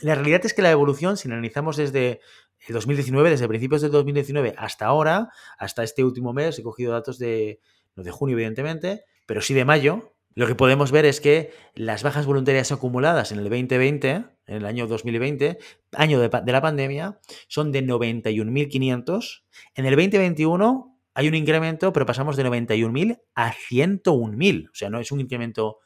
La 0.01 0.13
realidad 0.13 0.41
es 0.45 0.53
que 0.53 0.61
la 0.61 0.69
evolución, 0.69 1.17
si 1.17 1.27
analizamos 1.27 1.75
desde 1.75 2.21
el 2.67 2.73
2019, 2.75 3.31
desde 3.31 3.47
principios 3.47 3.81
del 3.81 3.91
2019 3.91 4.53
hasta 4.57 4.85
ahora, 4.85 5.29
hasta 5.57 5.83
este 5.83 6.03
último 6.03 6.33
mes, 6.33 6.59
he 6.59 6.63
cogido 6.63 6.93
datos 6.93 7.17
de, 7.17 7.59
no 7.95 8.03
de 8.03 8.11
junio 8.11 8.35
evidentemente, 8.35 9.05
pero 9.25 9.41
sí 9.41 9.55
de 9.55 9.65
mayo, 9.65 10.13
lo 10.37 10.45
que 10.45 10.53
podemos 10.53 10.91
ver 10.91 11.05
es 11.05 11.19
que 11.19 11.51
las 11.73 12.03
bajas 12.03 12.27
voluntarias 12.27 12.71
acumuladas 12.71 13.31
en 13.31 13.39
el 13.39 13.45
2020, 13.45 14.07
en 14.45 14.55
el 14.55 14.65
año 14.67 14.85
2020, 14.85 15.57
año 15.93 16.19
de, 16.19 16.29
la 16.51 16.61
pandemia, 16.61 17.19
son 17.47 17.71
de 17.71 17.83
91.500. 17.83 19.41
En 19.73 19.85
el 19.87 19.95
2021 19.95 20.96
hay 21.17 21.27
un 21.27 21.33
incremento, 21.33 21.91
pero 21.91 22.05
pasamos 22.05 22.37
de 22.37 22.45
91.000 22.45 23.19
a 23.33 23.51
101.000. 23.51 24.69
O 24.69 24.75
sea, 24.75 24.91
no 24.91 24.99
es 24.99 25.11
un 25.11 25.19
incremento 25.19 25.79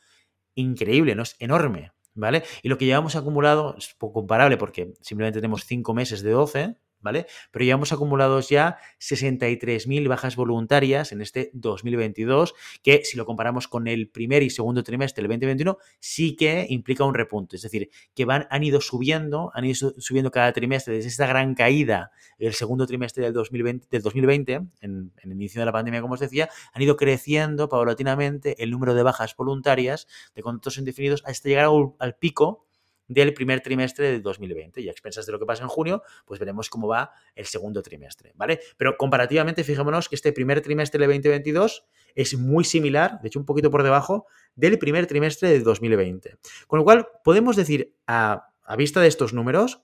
increíble, 0.55 1.15
no 1.15 1.23
es 1.23 1.37
enorme, 1.39 1.93
¿vale? 2.13 2.43
Y 2.63 2.67
lo 2.67 2.77
que 2.77 2.83
llevamos 2.83 3.15
acumulado 3.15 3.73
es 3.77 3.95
poco 3.97 4.19
comparable 4.19 4.57
porque 4.57 4.93
simplemente 4.99 5.39
tenemos 5.39 5.63
5 5.63 5.93
meses 5.93 6.21
de 6.21 6.31
12, 6.31 6.75
¿vale? 7.01 7.25
Pero 7.51 7.65
llevamos 7.65 7.91
acumulados 7.91 8.49
ya 8.49 8.77
63.000 8.99 10.07
bajas 10.07 10.35
voluntarias 10.35 11.11
en 11.11 11.21
este 11.21 11.51
2022, 11.53 12.53
que 12.83 13.03
si 13.03 13.17
lo 13.17 13.25
comparamos 13.25 13.67
con 13.67 13.87
el 13.87 14.09
primer 14.09 14.43
y 14.43 14.49
segundo 14.49 14.83
trimestre 14.83 15.21
del 15.21 15.29
2021, 15.29 15.77
sí 15.99 16.35
que 16.35 16.65
implica 16.69 17.03
un 17.03 17.13
repunte. 17.13 17.55
Es 17.55 17.61
decir, 17.61 17.89
que 18.15 18.25
van, 18.25 18.47
han 18.49 18.63
ido 18.63 18.81
subiendo, 18.81 19.51
han 19.53 19.65
ido 19.65 19.93
subiendo 19.97 20.31
cada 20.31 20.51
trimestre 20.53 20.95
desde 20.95 21.09
esta 21.09 21.27
gran 21.27 21.55
caída 21.55 22.11
el 22.37 22.53
segundo 22.53 22.87
trimestre 22.87 23.23
del 23.23 23.33
2020, 23.33 23.87
del 23.89 24.01
2020 24.01 24.61
en, 24.81 25.13
el 25.17 25.31
inicio 25.31 25.61
de 25.61 25.65
la 25.65 25.71
pandemia, 25.71 26.01
como 26.01 26.15
os 26.15 26.19
decía, 26.19 26.49
han 26.73 26.81
ido 26.81 26.97
creciendo 26.97 27.69
paulatinamente 27.69 28.61
el 28.63 28.71
número 28.71 28.93
de 28.93 29.03
bajas 29.03 29.35
voluntarias 29.35 30.07
de 30.35 30.41
contratos 30.41 30.77
indefinidos 30.77 31.23
hasta 31.25 31.49
llegar 31.49 31.69
al 31.99 32.15
pico 32.15 32.67
del 33.13 33.33
primer 33.33 33.61
trimestre 33.61 34.11
de 34.11 34.19
2020. 34.19 34.81
Y 34.81 34.87
a 34.87 34.91
expensas 34.91 35.25
de 35.25 35.31
lo 35.31 35.39
que 35.39 35.45
pasa 35.45 35.63
en 35.63 35.69
junio, 35.69 36.01
pues 36.25 36.39
veremos 36.39 36.69
cómo 36.69 36.87
va 36.87 37.11
el 37.35 37.45
segundo 37.45 37.81
trimestre, 37.81 38.31
¿vale? 38.35 38.59
Pero 38.77 38.95
comparativamente, 38.97 39.63
fijémonos 39.63 40.07
que 40.07 40.15
este 40.15 40.31
primer 40.31 40.61
trimestre 40.61 40.99
de 40.99 41.07
2022 41.07 41.85
es 42.15 42.37
muy 42.37 42.63
similar, 42.63 43.19
de 43.21 43.27
hecho 43.27 43.39
un 43.39 43.45
poquito 43.45 43.69
por 43.69 43.83
debajo, 43.83 44.27
del 44.55 44.79
primer 44.79 45.07
trimestre 45.07 45.49
de 45.49 45.59
2020. 45.59 46.37
Con 46.67 46.79
lo 46.79 46.85
cual, 46.85 47.07
podemos 47.23 47.55
decir 47.55 47.95
a, 48.07 48.49
a 48.63 48.75
vista 48.75 49.01
de 49.01 49.07
estos 49.07 49.33
números 49.33 49.83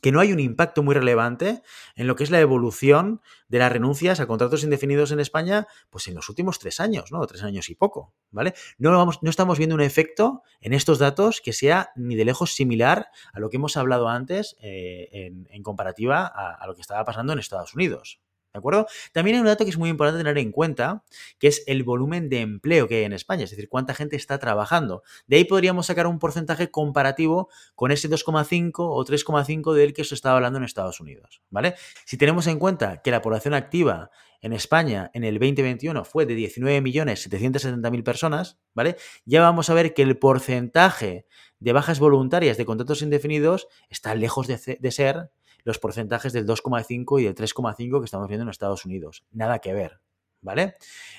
que 0.00 0.12
no 0.12 0.20
hay 0.20 0.32
un 0.32 0.40
impacto 0.40 0.82
muy 0.82 0.94
relevante 0.94 1.62
en 1.94 2.06
lo 2.06 2.16
que 2.16 2.24
es 2.24 2.30
la 2.30 2.40
evolución 2.40 3.20
de 3.48 3.58
las 3.58 3.70
renuncias 3.70 4.20
a 4.20 4.26
contratos 4.26 4.64
indefinidos 4.64 5.12
en 5.12 5.20
España, 5.20 5.66
pues 5.90 6.08
en 6.08 6.14
los 6.14 6.28
últimos 6.28 6.58
tres 6.58 6.80
años, 6.80 7.12
¿no? 7.12 7.24
Tres 7.26 7.42
años 7.42 7.68
y 7.68 7.74
poco, 7.74 8.14
¿vale? 8.30 8.54
No, 8.78 8.90
vamos, 8.90 9.22
no 9.22 9.30
estamos 9.30 9.58
viendo 9.58 9.74
un 9.74 9.82
efecto 9.82 10.42
en 10.60 10.72
estos 10.72 10.98
datos 10.98 11.40
que 11.40 11.52
sea 11.52 11.90
ni 11.96 12.16
de 12.16 12.24
lejos 12.24 12.54
similar 12.54 13.08
a 13.32 13.40
lo 13.40 13.50
que 13.50 13.56
hemos 13.56 13.76
hablado 13.76 14.08
antes 14.08 14.56
eh, 14.60 15.32
en, 15.50 15.62
comparativa 15.62 16.26
a 16.26 16.66
lo 16.66 16.74
que 16.74 16.80
estaba 16.80 17.04
pasando 17.04 17.32
en 17.32 17.38
Estados 17.38 17.74
Unidos. 17.74 18.20
¿De 18.56 18.58
acuerdo? 18.58 18.86
También 19.12 19.34
hay 19.34 19.40
un 19.40 19.46
dato 19.48 19.64
que 19.64 19.70
es 19.70 19.76
muy 19.76 19.90
importante 19.90 20.18
tener 20.18 20.38
en 20.38 20.50
cuenta, 20.50 21.04
que 21.38 21.48
es 21.48 21.62
el 21.66 21.84
volumen 21.84 22.30
de 22.30 22.40
empleo 22.40 22.88
que 22.88 22.96
hay 22.96 23.04
en 23.04 23.12
España, 23.12 23.44
es 23.44 23.50
decir, 23.50 23.68
cuánta 23.68 23.92
gente 23.92 24.16
está 24.16 24.38
trabajando. 24.38 25.02
De 25.26 25.36
ahí 25.36 25.44
podríamos 25.44 25.84
sacar 25.84 26.06
un 26.06 26.18
porcentaje 26.18 26.70
comparativo 26.70 27.50
con 27.74 27.90
ese 27.90 28.08
2,5 28.08 28.72
o 28.78 29.04
3,5 29.04 29.74
del 29.74 29.92
que 29.92 30.04
se 30.04 30.14
estaba 30.14 30.36
hablando 30.36 30.58
en 30.58 30.64
Estados 30.64 31.00
Unidos, 31.00 31.42
¿vale? 31.50 31.74
Si 32.06 32.16
tenemos 32.16 32.46
en 32.46 32.58
cuenta 32.58 33.02
que 33.02 33.10
la 33.10 33.20
población 33.20 33.52
activa 33.52 34.10
en 34.40 34.54
España 34.54 35.10
en 35.12 35.24
el 35.24 35.34
2021 35.34 36.04
fue 36.06 36.24
de 36.24 36.34
19.770.000 36.34 38.02
personas, 38.04 38.58
¿vale? 38.72 38.96
Ya 39.26 39.42
vamos 39.42 39.68
a 39.68 39.74
ver 39.74 39.92
que 39.92 40.00
el 40.00 40.16
porcentaje 40.16 41.26
de 41.58 41.72
bajas 41.74 41.98
voluntarias 41.98 42.56
de 42.56 42.64
contratos 42.64 43.02
indefinidos 43.02 43.68
está 43.90 44.14
lejos 44.14 44.46
de, 44.46 44.78
de 44.80 44.90
ser 44.90 45.30
los 45.66 45.80
porcentajes 45.80 46.32
del 46.32 46.46
2,5 46.46 47.20
y 47.20 47.24
del 47.24 47.34
3,5 47.34 47.98
que 47.98 48.04
estamos 48.04 48.28
viendo 48.28 48.44
en 48.44 48.50
Estados 48.50 48.84
Unidos. 48.84 49.24
Nada 49.32 49.58
que 49.58 49.74
ver. 49.74 50.00
¿Vale? 50.40 50.76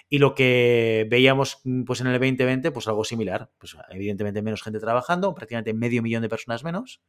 Y 0.08 0.20
lo 0.20 0.36
que 0.36 1.06
veíamos 1.10 1.60
mm, 1.66 1.84
pues, 1.84 2.00
en 2.00 2.08
el 2.08 2.14
2020, 2.14 2.72
pues 2.72 2.88
algo 2.88 3.04
similar. 3.04 3.52
Pues 3.58 3.76
evidentemente 3.90 4.42
menos 4.42 4.64
gente 4.64 4.80
trabajando, 4.80 5.34
prácticamente 5.36 5.74
medio 5.74 6.02
millón 6.02 6.22
de 6.22 6.30
personas 6.30 6.64
menos, 6.64 7.02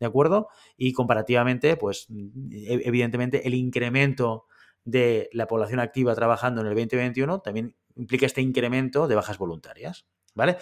¿de 0.00 0.06
acuerdo? 0.06 0.48
Y 0.78 0.94
comparativamente, 0.94 1.76
pues 1.76 2.06
e, 2.08 2.80
evidentemente 2.84 3.46
el 3.46 3.54
incremento 3.54 4.46
de 4.84 5.28
la 5.32 5.46
población 5.46 5.80
activa 5.80 6.14
trabajando 6.14 6.62
en 6.62 6.68
el 6.68 6.74
2021 6.74 7.40
también 7.40 7.74
implica 7.96 8.24
este 8.24 8.40
incremento 8.40 9.06
de 9.06 9.16
bajas 9.16 9.36
voluntarias, 9.36 10.06
¿vale? 10.34 10.56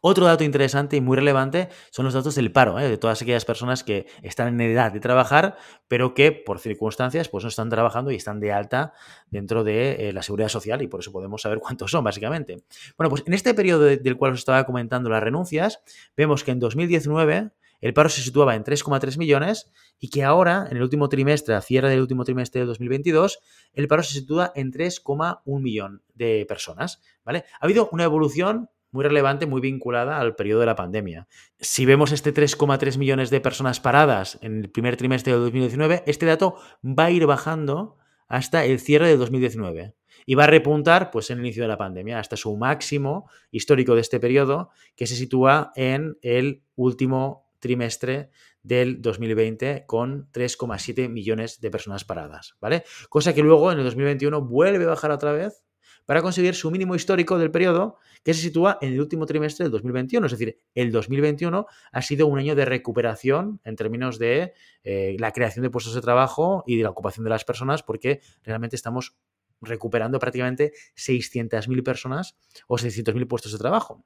Otro 0.00 0.26
dato 0.26 0.44
interesante 0.44 0.96
y 0.96 1.00
muy 1.00 1.16
relevante 1.16 1.68
son 1.90 2.04
los 2.04 2.14
datos 2.14 2.34
del 2.34 2.52
paro, 2.52 2.78
¿eh? 2.78 2.88
de 2.88 2.98
todas 2.98 3.20
aquellas 3.20 3.44
personas 3.44 3.82
que 3.82 4.06
están 4.22 4.48
en 4.48 4.60
edad 4.60 4.92
de 4.92 5.00
trabajar, 5.00 5.56
pero 5.88 6.14
que 6.14 6.32
por 6.32 6.60
circunstancias 6.60 7.28
pues 7.28 7.44
no 7.44 7.48
están 7.48 7.68
trabajando 7.68 8.10
y 8.10 8.16
están 8.16 8.40
de 8.40 8.52
alta 8.52 8.92
dentro 9.30 9.64
de 9.64 10.08
eh, 10.08 10.12
la 10.12 10.22
seguridad 10.22 10.48
social 10.48 10.82
y 10.82 10.86
por 10.86 11.00
eso 11.00 11.12
podemos 11.12 11.42
saber 11.42 11.58
cuántos 11.62 11.90
son, 11.90 12.04
básicamente. 12.04 12.62
Bueno, 12.96 13.10
pues 13.10 13.24
en 13.26 13.34
este 13.34 13.54
periodo 13.54 13.84
del 13.84 14.16
cual 14.16 14.32
os 14.32 14.38
estaba 14.38 14.64
comentando 14.64 15.10
las 15.10 15.22
renuncias, 15.22 15.80
vemos 16.16 16.44
que 16.44 16.52
en 16.52 16.60
2019 16.60 17.50
el 17.80 17.94
paro 17.94 18.08
se 18.08 18.22
situaba 18.22 18.56
en 18.56 18.64
3,3 18.64 19.18
millones 19.18 19.70
y 20.00 20.10
que 20.10 20.24
ahora, 20.24 20.66
en 20.70 20.76
el 20.76 20.82
último 20.82 21.08
trimestre, 21.08 21.54
a 21.54 21.60
cierre 21.60 21.88
del 21.90 22.00
último 22.00 22.24
trimestre 22.24 22.60
de 22.60 22.66
2022, 22.66 23.38
el 23.72 23.88
paro 23.88 24.02
se 24.02 24.14
sitúa 24.14 24.52
en 24.54 24.72
3,1 24.72 25.60
millón 25.60 26.02
de 26.14 26.44
personas, 26.48 27.00
¿vale? 27.24 27.44
Ha 27.60 27.64
habido 27.64 27.88
una 27.92 28.04
evolución 28.04 28.68
muy 28.90 29.04
relevante, 29.04 29.46
muy 29.46 29.60
vinculada 29.60 30.18
al 30.18 30.34
periodo 30.34 30.60
de 30.60 30.66
la 30.66 30.76
pandemia. 30.76 31.28
Si 31.58 31.84
vemos 31.86 32.12
este 32.12 32.32
3,3 32.32 32.98
millones 32.98 33.30
de 33.30 33.40
personas 33.40 33.80
paradas 33.80 34.38
en 34.42 34.58
el 34.58 34.70
primer 34.70 34.96
trimestre 34.96 35.32
de 35.32 35.38
2019, 35.38 36.04
este 36.06 36.26
dato 36.26 36.56
va 36.82 37.06
a 37.06 37.10
ir 37.10 37.26
bajando 37.26 37.96
hasta 38.28 38.64
el 38.64 38.78
cierre 38.78 39.08
de 39.08 39.16
2019 39.16 39.94
y 40.26 40.34
va 40.34 40.44
a 40.44 40.48
repuntar 40.48 41.10
pues, 41.10 41.30
en 41.30 41.38
el 41.38 41.46
inicio 41.46 41.62
de 41.62 41.68
la 41.68 41.78
pandemia 41.78 42.18
hasta 42.18 42.36
su 42.36 42.56
máximo 42.56 43.30
histórico 43.50 43.94
de 43.94 44.02
este 44.02 44.20
periodo, 44.20 44.70
que 44.94 45.06
se 45.06 45.16
sitúa 45.16 45.72
en 45.74 46.18
el 46.22 46.62
último 46.76 47.50
trimestre 47.58 48.30
del 48.62 49.00
2020 49.00 49.84
con 49.86 50.30
3,7 50.32 51.08
millones 51.08 51.60
de 51.60 51.70
personas 51.70 52.04
paradas, 52.04 52.56
¿vale? 52.60 52.84
Cosa 53.08 53.34
que 53.34 53.42
luego 53.42 53.72
en 53.72 53.78
el 53.78 53.84
2021 53.84 54.42
vuelve 54.42 54.84
a 54.84 54.88
bajar 54.88 55.10
otra 55.10 55.32
vez 55.32 55.64
para 56.08 56.22
conseguir 56.22 56.54
su 56.54 56.70
mínimo 56.70 56.94
histórico 56.94 57.36
del 57.36 57.50
periodo 57.50 57.98
que 58.24 58.32
se 58.32 58.40
sitúa 58.40 58.78
en 58.80 58.94
el 58.94 59.00
último 59.00 59.26
trimestre 59.26 59.64
del 59.64 59.72
2021. 59.72 60.24
Es 60.24 60.32
decir, 60.32 60.58
el 60.74 60.90
2021 60.90 61.66
ha 61.92 62.02
sido 62.02 62.26
un 62.28 62.38
año 62.38 62.54
de 62.54 62.64
recuperación 62.64 63.60
en 63.62 63.76
términos 63.76 64.18
de 64.18 64.54
eh, 64.84 65.16
la 65.18 65.32
creación 65.32 65.64
de 65.64 65.68
puestos 65.68 65.94
de 65.94 66.00
trabajo 66.00 66.64
y 66.66 66.78
de 66.78 66.84
la 66.84 66.88
ocupación 66.88 67.24
de 67.24 67.30
las 67.30 67.44
personas 67.44 67.82
porque 67.82 68.22
realmente 68.42 68.74
estamos 68.74 69.18
recuperando 69.60 70.18
prácticamente 70.18 70.72
600.000 70.96 71.82
personas 71.82 72.38
o 72.68 72.78
600.000 72.78 73.28
puestos 73.28 73.52
de 73.52 73.58
trabajo. 73.58 74.02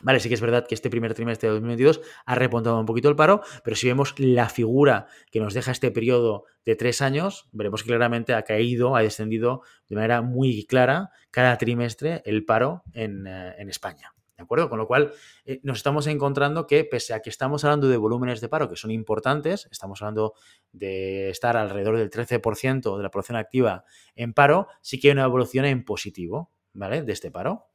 Vale, 0.00 0.20
sí 0.20 0.28
que 0.28 0.36
es 0.36 0.40
verdad 0.40 0.64
que 0.66 0.76
este 0.76 0.90
primer 0.90 1.12
trimestre 1.14 1.48
de 1.48 1.54
2022 1.54 2.00
ha 2.24 2.34
repuntado 2.36 2.78
un 2.78 2.86
poquito 2.86 3.08
el 3.08 3.16
paro, 3.16 3.42
pero 3.64 3.74
si 3.74 3.88
vemos 3.88 4.14
la 4.18 4.48
figura 4.48 5.08
que 5.32 5.40
nos 5.40 5.54
deja 5.54 5.72
este 5.72 5.90
periodo 5.90 6.44
de 6.64 6.76
tres 6.76 7.02
años, 7.02 7.48
veremos 7.50 7.82
que 7.82 7.88
claramente 7.88 8.32
ha 8.32 8.42
caído, 8.42 8.94
ha 8.94 9.02
descendido 9.02 9.62
de 9.88 9.96
manera 9.96 10.22
muy 10.22 10.64
clara 10.66 11.10
cada 11.32 11.58
trimestre 11.58 12.22
el 12.26 12.44
paro 12.44 12.84
en, 12.92 13.26
eh, 13.26 13.56
España. 13.68 14.14
¿De 14.36 14.44
acuerdo? 14.44 14.70
Con 14.70 14.78
lo 14.78 14.86
cual, 14.86 15.12
eh, 15.44 15.58
nos 15.64 15.78
estamos 15.78 16.06
encontrando 16.06 16.68
que, 16.68 16.84
pese 16.84 17.12
a 17.12 17.20
que 17.20 17.28
estamos 17.28 17.64
hablando 17.64 17.88
de 17.88 17.96
volúmenes 17.96 18.40
de 18.40 18.48
paro 18.48 18.68
que 18.68 18.76
son 18.76 18.92
importantes, 18.92 19.66
estamos 19.72 20.00
hablando 20.00 20.34
de 20.70 21.28
estar 21.30 21.56
alrededor 21.56 21.98
del 21.98 22.08
13% 22.08 22.96
de 22.96 23.02
la 23.02 23.10
población 23.10 23.36
activa 23.36 23.84
en 24.14 24.32
paro, 24.32 24.68
sí 24.80 25.00
que 25.00 25.08
hay 25.08 25.12
una 25.12 25.24
evolución 25.24 25.64
en 25.64 25.84
positivo, 25.84 26.52
¿vale? 26.72 27.02
De 27.02 27.12
este 27.12 27.32
paro. 27.32 27.66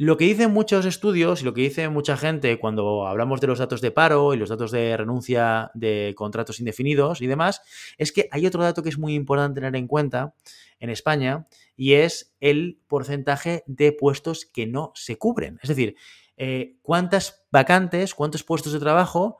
Lo 0.00 0.16
que 0.16 0.26
dicen 0.26 0.52
muchos 0.52 0.86
estudios 0.86 1.42
y 1.42 1.44
lo 1.44 1.52
que 1.52 1.62
dice 1.62 1.88
mucha 1.88 2.16
gente 2.16 2.60
cuando 2.60 3.08
hablamos 3.08 3.40
de 3.40 3.48
los 3.48 3.58
datos 3.58 3.80
de 3.80 3.90
paro 3.90 4.32
y 4.32 4.36
los 4.36 4.48
datos 4.48 4.70
de 4.70 4.96
renuncia 4.96 5.72
de 5.74 6.14
contratos 6.16 6.60
indefinidos 6.60 7.20
y 7.20 7.26
demás, 7.26 7.62
es 7.96 8.12
que 8.12 8.28
hay 8.30 8.46
otro 8.46 8.62
dato 8.62 8.84
que 8.84 8.90
es 8.90 8.98
muy 8.98 9.14
importante 9.16 9.60
tener 9.60 9.74
en 9.74 9.88
cuenta 9.88 10.34
en 10.78 10.90
España 10.90 11.48
y 11.76 11.94
es 11.94 12.32
el 12.38 12.80
porcentaje 12.86 13.64
de 13.66 13.90
puestos 13.90 14.46
que 14.46 14.68
no 14.68 14.92
se 14.94 15.18
cubren. 15.18 15.58
Es 15.64 15.68
decir, 15.68 15.96
eh, 16.36 16.76
cuántas 16.82 17.44
vacantes, 17.50 18.14
cuántos 18.14 18.44
puestos 18.44 18.72
de 18.72 18.78
trabajo 18.78 19.38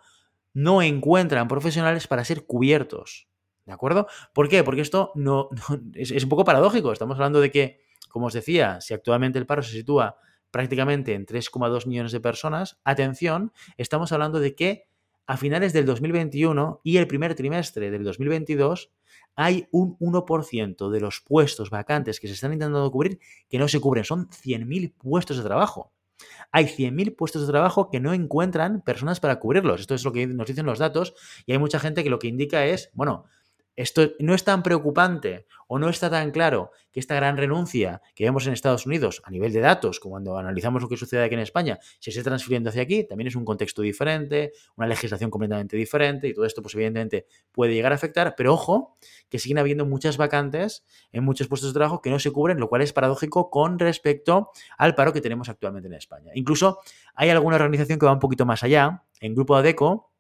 no 0.54 0.82
encuentran 0.82 1.46
profesionales 1.46 2.08
para 2.08 2.24
ser 2.24 2.46
cubiertos. 2.46 3.28
¿De 3.64 3.72
acuerdo? 3.72 4.08
¿Por 4.32 4.48
qué? 4.48 4.64
Porque 4.64 4.80
esto 4.80 5.12
no, 5.14 5.50
es, 5.94 6.10
es 6.10 6.24
un 6.24 6.28
poco 6.30 6.44
paradójico. 6.44 6.90
Estamos 6.90 7.14
hablando 7.14 7.40
de 7.40 7.52
que, 7.52 7.78
como 8.08 8.26
os 8.26 8.32
decía, 8.32 8.80
si 8.80 8.92
actualmente 8.92 9.38
el 9.38 9.46
paro 9.46 9.62
se 9.62 9.70
sitúa 9.70 10.18
prácticamente 10.50 11.14
en 11.14 11.26
3,2 11.26 11.86
millones 11.86 12.12
de 12.12 12.20
personas, 12.20 12.78
atención, 12.84 13.52
estamos 13.76 14.12
hablando 14.12 14.40
de 14.40 14.54
que 14.54 14.88
a 15.26 15.36
finales 15.36 15.74
del 15.74 15.84
2021 15.84 16.80
y 16.82 16.96
el 16.96 17.06
primer 17.06 17.34
trimestre 17.34 17.90
del 17.90 18.02
2022 18.02 18.90
hay 19.36 19.68
un 19.70 19.96
1% 19.98 20.90
de 20.90 21.00
los 21.00 21.20
puestos 21.20 21.70
vacantes 21.70 22.18
que 22.18 22.28
se 22.28 22.34
están 22.34 22.52
intentando 22.54 22.90
cubrir 22.90 23.20
que 23.48 23.58
no 23.58 23.68
se 23.68 23.78
cubren. 23.78 24.04
Son 24.04 24.28
100.000 24.30 24.94
puestos 24.96 25.36
de 25.36 25.44
trabajo. 25.44 25.92
Hay 26.50 26.64
100.000 26.64 27.14
puestos 27.14 27.42
de 27.42 27.52
trabajo 27.52 27.90
que 27.90 28.00
no 28.00 28.14
encuentran 28.14 28.80
personas 28.80 29.20
para 29.20 29.38
cubrirlos. 29.38 29.82
Esto 29.82 29.94
es 29.94 30.04
lo 30.04 30.12
que 30.12 30.26
nos 30.26 30.46
dicen 30.46 30.66
los 30.66 30.78
datos 30.78 31.14
y 31.46 31.52
hay 31.52 31.58
mucha 31.58 31.78
gente 31.78 32.02
que 32.02 32.10
lo 32.10 32.18
que 32.18 32.28
indica 32.28 32.64
es, 32.64 32.90
bueno, 32.94 33.26
esto 33.78 34.10
no 34.18 34.34
es 34.34 34.42
tan 34.42 34.64
preocupante 34.64 35.46
o 35.68 35.78
no 35.78 35.88
está 35.88 36.10
tan 36.10 36.32
claro 36.32 36.72
que 36.90 36.98
esta 36.98 37.14
gran 37.14 37.36
renuncia 37.36 38.02
que 38.16 38.24
vemos 38.24 38.44
en 38.48 38.52
Estados 38.52 38.86
Unidos 38.86 39.22
a 39.24 39.30
nivel 39.30 39.52
de 39.52 39.60
datos, 39.60 40.00
como 40.00 40.14
cuando 40.14 40.36
analizamos 40.36 40.82
lo 40.82 40.88
que 40.88 40.96
sucede 40.96 41.22
aquí 41.22 41.34
en 41.34 41.40
España, 41.42 41.78
se 42.00 42.10
esté 42.10 42.24
transfiriendo 42.24 42.70
hacia 42.70 42.82
aquí, 42.82 43.04
también 43.04 43.28
es 43.28 43.36
un 43.36 43.44
contexto 43.44 43.80
diferente, 43.82 44.52
una 44.74 44.88
legislación 44.88 45.30
completamente 45.30 45.76
diferente 45.76 46.26
y 46.26 46.34
todo 46.34 46.44
esto 46.44 46.60
pues 46.60 46.74
evidentemente 46.74 47.26
puede 47.52 47.72
llegar 47.72 47.92
a 47.92 47.94
afectar, 47.94 48.34
pero 48.36 48.52
ojo 48.52 48.96
que 49.28 49.38
siguen 49.38 49.58
habiendo 49.58 49.86
muchas 49.86 50.16
vacantes 50.16 50.84
en 51.12 51.22
muchos 51.22 51.46
puestos 51.46 51.70
de 51.70 51.74
trabajo 51.74 52.02
que 52.02 52.10
no 52.10 52.18
se 52.18 52.32
cubren, 52.32 52.58
lo 52.58 52.68
cual 52.68 52.82
es 52.82 52.92
paradójico 52.92 53.48
con 53.48 53.78
respecto 53.78 54.50
al 54.76 54.96
paro 54.96 55.12
que 55.12 55.20
tenemos 55.20 55.48
actualmente 55.48 55.86
en 55.86 55.94
España. 55.94 56.32
Incluso 56.34 56.80
hay 57.14 57.30
alguna 57.30 57.54
organización 57.54 58.00
que 58.00 58.06
va 58.06 58.12
un 58.12 58.18
poquito 58.18 58.44
más 58.44 58.64
allá, 58.64 59.04
en 59.20 59.36
Grupo 59.36 59.54
ADECO, 59.54 60.10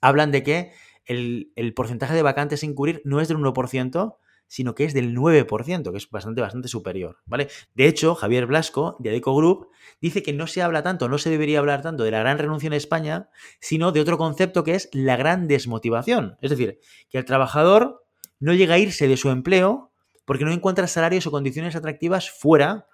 hablan 0.00 0.30
de 0.30 0.42
que 0.44 0.72
el, 1.06 1.72
porcentaje 1.74 2.14
de 2.14 2.22
vacantes 2.22 2.60
sin 2.60 2.74
cubrir 2.74 3.02
no 3.04 3.20
es 3.20 3.28
del 3.28 3.38
1%, 3.38 4.16
sino 4.46 4.74
que 4.74 4.84
es 4.84 4.92
del 4.92 5.16
9%, 5.16 5.90
que 5.90 5.96
es 5.96 6.10
bastante, 6.10 6.40
bastante 6.40 6.68
superior, 6.68 7.18
¿vale? 7.24 7.48
De 7.74 7.86
hecho, 7.86 8.14
Javier 8.14 8.46
Blasco, 8.46 8.96
de 8.98 9.10
Adeco 9.10 9.34
Group, 9.34 9.68
dice 10.00 10.22
que 10.22 10.32
no 10.32 10.46
se 10.46 10.60
habla 10.60 10.82
tanto, 10.82 11.08
no 11.08 11.18
se 11.18 11.30
debería 11.30 11.58
hablar 11.58 11.80
tanto 11.80 12.04
de 12.04 12.10
la 12.10 12.18
gran 12.18 12.38
renuncia 12.38 12.66
en 12.66 12.74
España, 12.74 13.30
sino 13.60 13.92
de 13.92 14.00
otro 14.00 14.18
concepto 14.18 14.62
que 14.62 14.74
es 14.74 14.90
la 14.92 15.16
gran 15.16 15.48
desmotivación. 15.48 16.36
Es 16.42 16.50
decir, 16.50 16.80
que 17.08 17.18
el 17.18 17.24
trabajador 17.24 18.04
no 18.40 18.52
llega 18.52 18.74
a 18.74 18.78
irse 18.78 19.08
de 19.08 19.16
su 19.16 19.30
empleo 19.30 19.92
porque 20.26 20.44
no 20.44 20.52
encuentra 20.52 20.86
salarios 20.86 21.26
o 21.26 21.30
condiciones 21.30 21.74
atractivas 21.74 22.30
fuera 22.30 22.86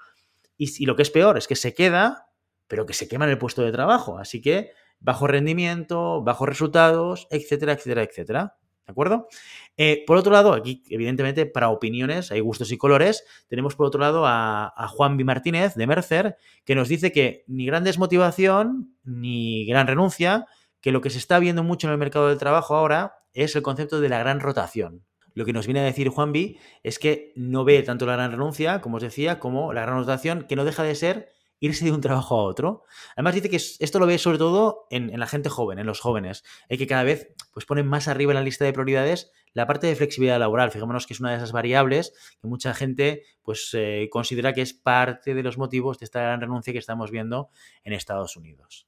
y, 0.56 0.82
y 0.82 0.86
lo 0.86 0.94
que 0.94 1.02
es 1.02 1.10
peor 1.10 1.38
es 1.38 1.48
que 1.48 1.56
se 1.56 1.74
queda, 1.74 2.28
pero 2.68 2.86
que 2.86 2.94
se 2.94 3.08
quema 3.08 3.24
en 3.24 3.32
el 3.32 3.38
puesto 3.38 3.62
de 3.62 3.72
trabajo. 3.72 4.18
Así 4.18 4.40
que 4.40 4.70
bajo 5.00 5.26
rendimiento, 5.26 6.22
bajos 6.22 6.48
resultados, 6.48 7.28
etcétera, 7.30 7.72
etcétera, 7.72 8.02
etcétera. 8.02 8.56
¿De 8.88 8.92
acuerdo? 8.92 9.28
Eh, 9.76 10.02
por 10.06 10.16
otro 10.16 10.32
lado, 10.32 10.54
aquí, 10.54 10.82
evidentemente, 10.88 11.44
para 11.44 11.68
opiniones 11.68 12.32
hay 12.32 12.40
gustos 12.40 12.72
y 12.72 12.78
colores. 12.78 13.22
Tenemos 13.46 13.76
por 13.76 13.86
otro 13.86 14.00
lado 14.00 14.24
a, 14.26 14.72
Juan 14.88 15.18
B. 15.18 15.24
Martínez 15.24 15.74
de 15.74 15.86
Mercer, 15.86 16.36
que 16.64 16.74
nos 16.74 16.88
dice 16.88 17.12
que 17.12 17.44
ni 17.46 17.66
gran 17.66 17.84
desmotivación 17.84 18.96
ni 19.04 19.66
gran 19.66 19.86
renuncia, 19.86 20.46
que 20.80 20.90
lo 20.90 21.02
que 21.02 21.10
se 21.10 21.18
está 21.18 21.38
viendo 21.38 21.62
mucho 21.62 21.86
en 21.86 21.92
el 21.92 21.98
mercado 21.98 22.28
del 22.28 22.38
trabajo 22.38 22.74
ahora 22.74 23.16
es 23.34 23.54
el 23.56 23.62
concepto 23.62 24.00
de 24.00 24.08
la 24.08 24.20
gran 24.20 24.40
rotación. 24.40 25.04
Lo 25.34 25.44
que 25.44 25.52
nos 25.52 25.66
viene 25.66 25.80
a 25.80 25.84
decir 25.84 26.08
Juan 26.08 26.32
B 26.32 26.58
es 26.82 26.98
que 26.98 27.32
no 27.36 27.64
ve 27.64 27.82
tanto 27.82 28.06
la 28.06 28.14
gran 28.14 28.30
renuncia, 28.30 28.80
como 28.80 28.96
os 28.96 29.02
decía, 29.02 29.38
como 29.38 29.74
la 29.74 29.82
gran 29.82 29.98
rotación, 29.98 30.46
que 30.48 30.56
no 30.56 30.64
deja 30.64 30.82
de 30.82 30.94
ser 30.94 31.28
irse 31.60 31.84
de 31.84 31.92
un 31.92 32.00
trabajo 32.00 32.38
a 32.38 32.42
otro. 32.44 32.84
Además 33.16 33.34
dice 33.34 33.50
que 33.50 33.56
esto 33.56 33.98
lo 33.98 34.06
ve 34.06 34.18
sobre 34.18 34.38
todo 34.38 34.86
en, 34.90 35.18
la 35.18 35.26
gente 35.26 35.48
joven, 35.48 35.78
en 35.78 35.86
los 35.86 36.00
jóvenes, 36.00 36.44
que 36.68 36.86
cada 36.86 37.02
vez 37.02 37.34
pues, 37.52 37.66
ponen 37.66 37.86
más 37.86 38.08
arriba 38.08 38.32
en 38.32 38.36
la 38.36 38.42
lista 38.42 38.64
de 38.64 38.72
prioridades 38.72 39.32
la 39.54 39.66
parte 39.66 39.86
de 39.86 39.96
flexibilidad 39.96 40.38
laboral. 40.38 40.70
Fijémonos 40.70 41.06
que 41.06 41.14
es 41.14 41.20
una 41.20 41.30
de 41.30 41.36
esas 41.36 41.52
variables 41.52 42.12
que 42.40 42.46
mucha 42.46 42.74
gente 42.74 43.22
pues, 43.42 43.70
eh, 43.72 44.08
considera 44.10 44.52
que 44.52 44.62
es 44.62 44.72
parte 44.72 45.34
de 45.34 45.42
los 45.42 45.58
motivos 45.58 45.98
de 45.98 46.04
esta 46.04 46.20
gran 46.20 46.40
renuncia 46.40 46.72
que 46.72 46.78
estamos 46.78 47.10
viendo 47.10 47.48
en 47.82 47.92
Estados 47.92 48.36
Unidos. 48.36 48.86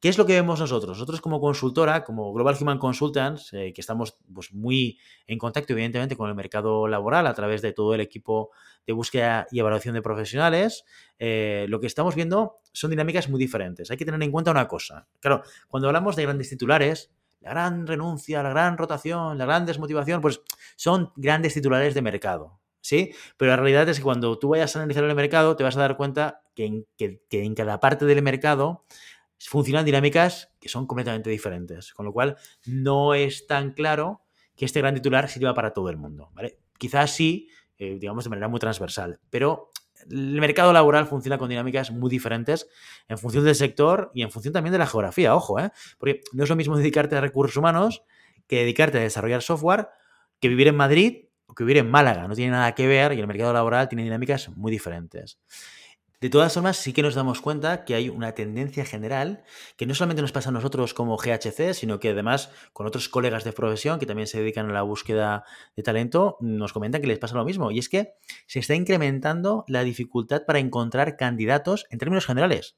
¿Qué 0.00 0.08
es 0.08 0.16
lo 0.16 0.26
que 0.26 0.34
vemos 0.34 0.60
nosotros? 0.60 0.90
Nosotros 0.90 1.20
como 1.20 1.40
consultora, 1.40 2.04
como 2.04 2.32
Global 2.32 2.56
Human 2.60 2.78
Consultants, 2.78 3.52
eh, 3.52 3.72
que 3.74 3.80
estamos 3.80 4.16
pues, 4.32 4.52
muy 4.52 4.98
en 5.26 5.38
contacto 5.38 5.72
evidentemente 5.72 6.16
con 6.16 6.28
el 6.28 6.36
mercado 6.36 6.86
laboral 6.86 7.26
a 7.26 7.34
través 7.34 7.60
de 7.60 7.72
todo 7.72 7.94
el 7.94 8.00
equipo 8.00 8.50
de 8.86 8.92
búsqueda 8.92 9.46
y 9.50 9.58
evaluación 9.58 9.94
de 9.94 10.02
profesionales, 10.02 10.84
eh, 11.18 11.66
lo 11.68 11.80
que 11.80 11.86
estamos 11.86 12.14
viendo 12.14 12.58
son 12.72 12.90
dinámicas 12.90 13.28
muy 13.28 13.40
diferentes. 13.40 13.90
Hay 13.90 13.96
que 13.96 14.04
tener 14.04 14.22
en 14.22 14.30
cuenta 14.30 14.50
una 14.50 14.68
cosa. 14.68 15.08
Claro, 15.20 15.42
cuando 15.68 15.88
hablamos 15.88 16.14
de 16.14 16.22
grandes 16.22 16.50
titulares, 16.50 17.10
la 17.40 17.50
gran 17.50 17.86
renuncia, 17.86 18.42
la 18.42 18.50
gran 18.50 18.78
rotación, 18.78 19.36
la 19.36 19.46
gran 19.46 19.66
desmotivación, 19.66 20.20
pues 20.20 20.42
son 20.76 21.12
grandes 21.16 21.54
titulares 21.54 21.94
de 21.94 22.02
mercado. 22.02 22.60
¿Sí? 22.80 23.14
Pero 23.38 23.50
la 23.50 23.56
realidad 23.56 23.88
es 23.88 23.96
que 23.96 24.02
cuando 24.02 24.38
tú 24.38 24.50
vayas 24.50 24.76
a 24.76 24.80
analizar 24.80 25.04
el 25.04 25.14
mercado, 25.14 25.56
te 25.56 25.64
vas 25.64 25.74
a 25.74 25.80
dar 25.80 25.96
cuenta 25.96 26.42
que 26.54 26.84
en 27.30 27.54
cada 27.54 27.80
parte 27.80 28.04
del 28.04 28.20
mercado 28.20 28.84
funcionan 29.48 29.84
dinámicas 29.84 30.52
que 30.60 30.68
son 30.68 30.86
completamente 30.86 31.30
diferentes. 31.30 31.92
Con 31.92 32.06
lo 32.06 32.12
cual, 32.12 32.36
no 32.66 33.14
es 33.14 33.46
tan 33.46 33.72
claro 33.72 34.22
que 34.56 34.64
este 34.64 34.80
gran 34.80 34.94
titular 34.94 35.28
sirva 35.28 35.54
para 35.54 35.72
todo 35.72 35.90
el 35.90 35.96
mundo. 35.96 36.30
¿vale? 36.34 36.58
Quizás 36.78 37.10
sí, 37.10 37.48
eh, 37.78 37.98
digamos, 38.00 38.24
de 38.24 38.30
manera 38.30 38.48
muy 38.48 38.60
transversal, 38.60 39.20
pero 39.30 39.70
el 40.10 40.40
mercado 40.40 40.72
laboral 40.72 41.06
funciona 41.06 41.38
con 41.38 41.48
dinámicas 41.48 41.90
muy 41.90 42.10
diferentes 42.10 42.68
en 43.08 43.16
función 43.18 43.44
del 43.44 43.54
sector 43.54 44.10
y 44.14 44.22
en 44.22 44.30
función 44.30 44.52
también 44.52 44.72
de 44.72 44.78
la 44.78 44.86
geografía, 44.86 45.34
ojo, 45.34 45.58
¿eh? 45.58 45.70
porque 45.98 46.20
no 46.32 46.44
es 46.44 46.50
lo 46.50 46.56
mismo 46.56 46.76
dedicarte 46.76 47.16
a 47.16 47.20
recursos 47.20 47.56
humanos 47.56 48.02
que 48.46 48.60
dedicarte 48.60 48.98
a 48.98 49.00
desarrollar 49.00 49.42
software, 49.42 49.88
que 50.40 50.48
vivir 50.48 50.68
en 50.68 50.76
Madrid 50.76 51.24
o 51.46 51.54
que 51.54 51.64
vivir 51.64 51.78
en 51.78 51.90
Málaga. 51.90 52.28
No 52.28 52.34
tiene 52.34 52.52
nada 52.52 52.74
que 52.74 52.86
ver 52.86 53.12
y 53.12 53.20
el 53.20 53.26
mercado 53.26 53.52
laboral 53.52 53.88
tiene 53.88 54.04
dinámicas 54.04 54.50
muy 54.50 54.70
diferentes. 54.70 55.38
De 56.20 56.30
todas 56.30 56.54
formas, 56.54 56.76
sí 56.76 56.92
que 56.92 57.02
nos 57.02 57.14
damos 57.14 57.40
cuenta 57.40 57.84
que 57.84 57.94
hay 57.94 58.08
una 58.08 58.32
tendencia 58.32 58.84
general 58.84 59.44
que 59.76 59.86
no 59.86 59.94
solamente 59.94 60.22
nos 60.22 60.32
pasa 60.32 60.48
a 60.48 60.52
nosotros 60.52 60.94
como 60.94 61.16
GHC, 61.16 61.74
sino 61.74 62.00
que 62.00 62.10
además 62.10 62.50
con 62.72 62.86
otros 62.86 63.08
colegas 63.08 63.44
de 63.44 63.52
profesión 63.52 63.98
que 63.98 64.06
también 64.06 64.26
se 64.26 64.38
dedican 64.38 64.70
a 64.70 64.72
la 64.72 64.82
búsqueda 64.82 65.44
de 65.76 65.82
talento, 65.82 66.36
nos 66.40 66.72
comentan 66.72 67.00
que 67.00 67.08
les 67.08 67.18
pasa 67.18 67.34
lo 67.34 67.44
mismo. 67.44 67.70
Y 67.70 67.78
es 67.78 67.88
que 67.88 68.14
se 68.46 68.60
está 68.60 68.74
incrementando 68.74 69.64
la 69.68 69.84
dificultad 69.84 70.44
para 70.46 70.60
encontrar 70.60 71.16
candidatos 71.16 71.86
en 71.90 71.98
términos 71.98 72.26
generales. 72.26 72.76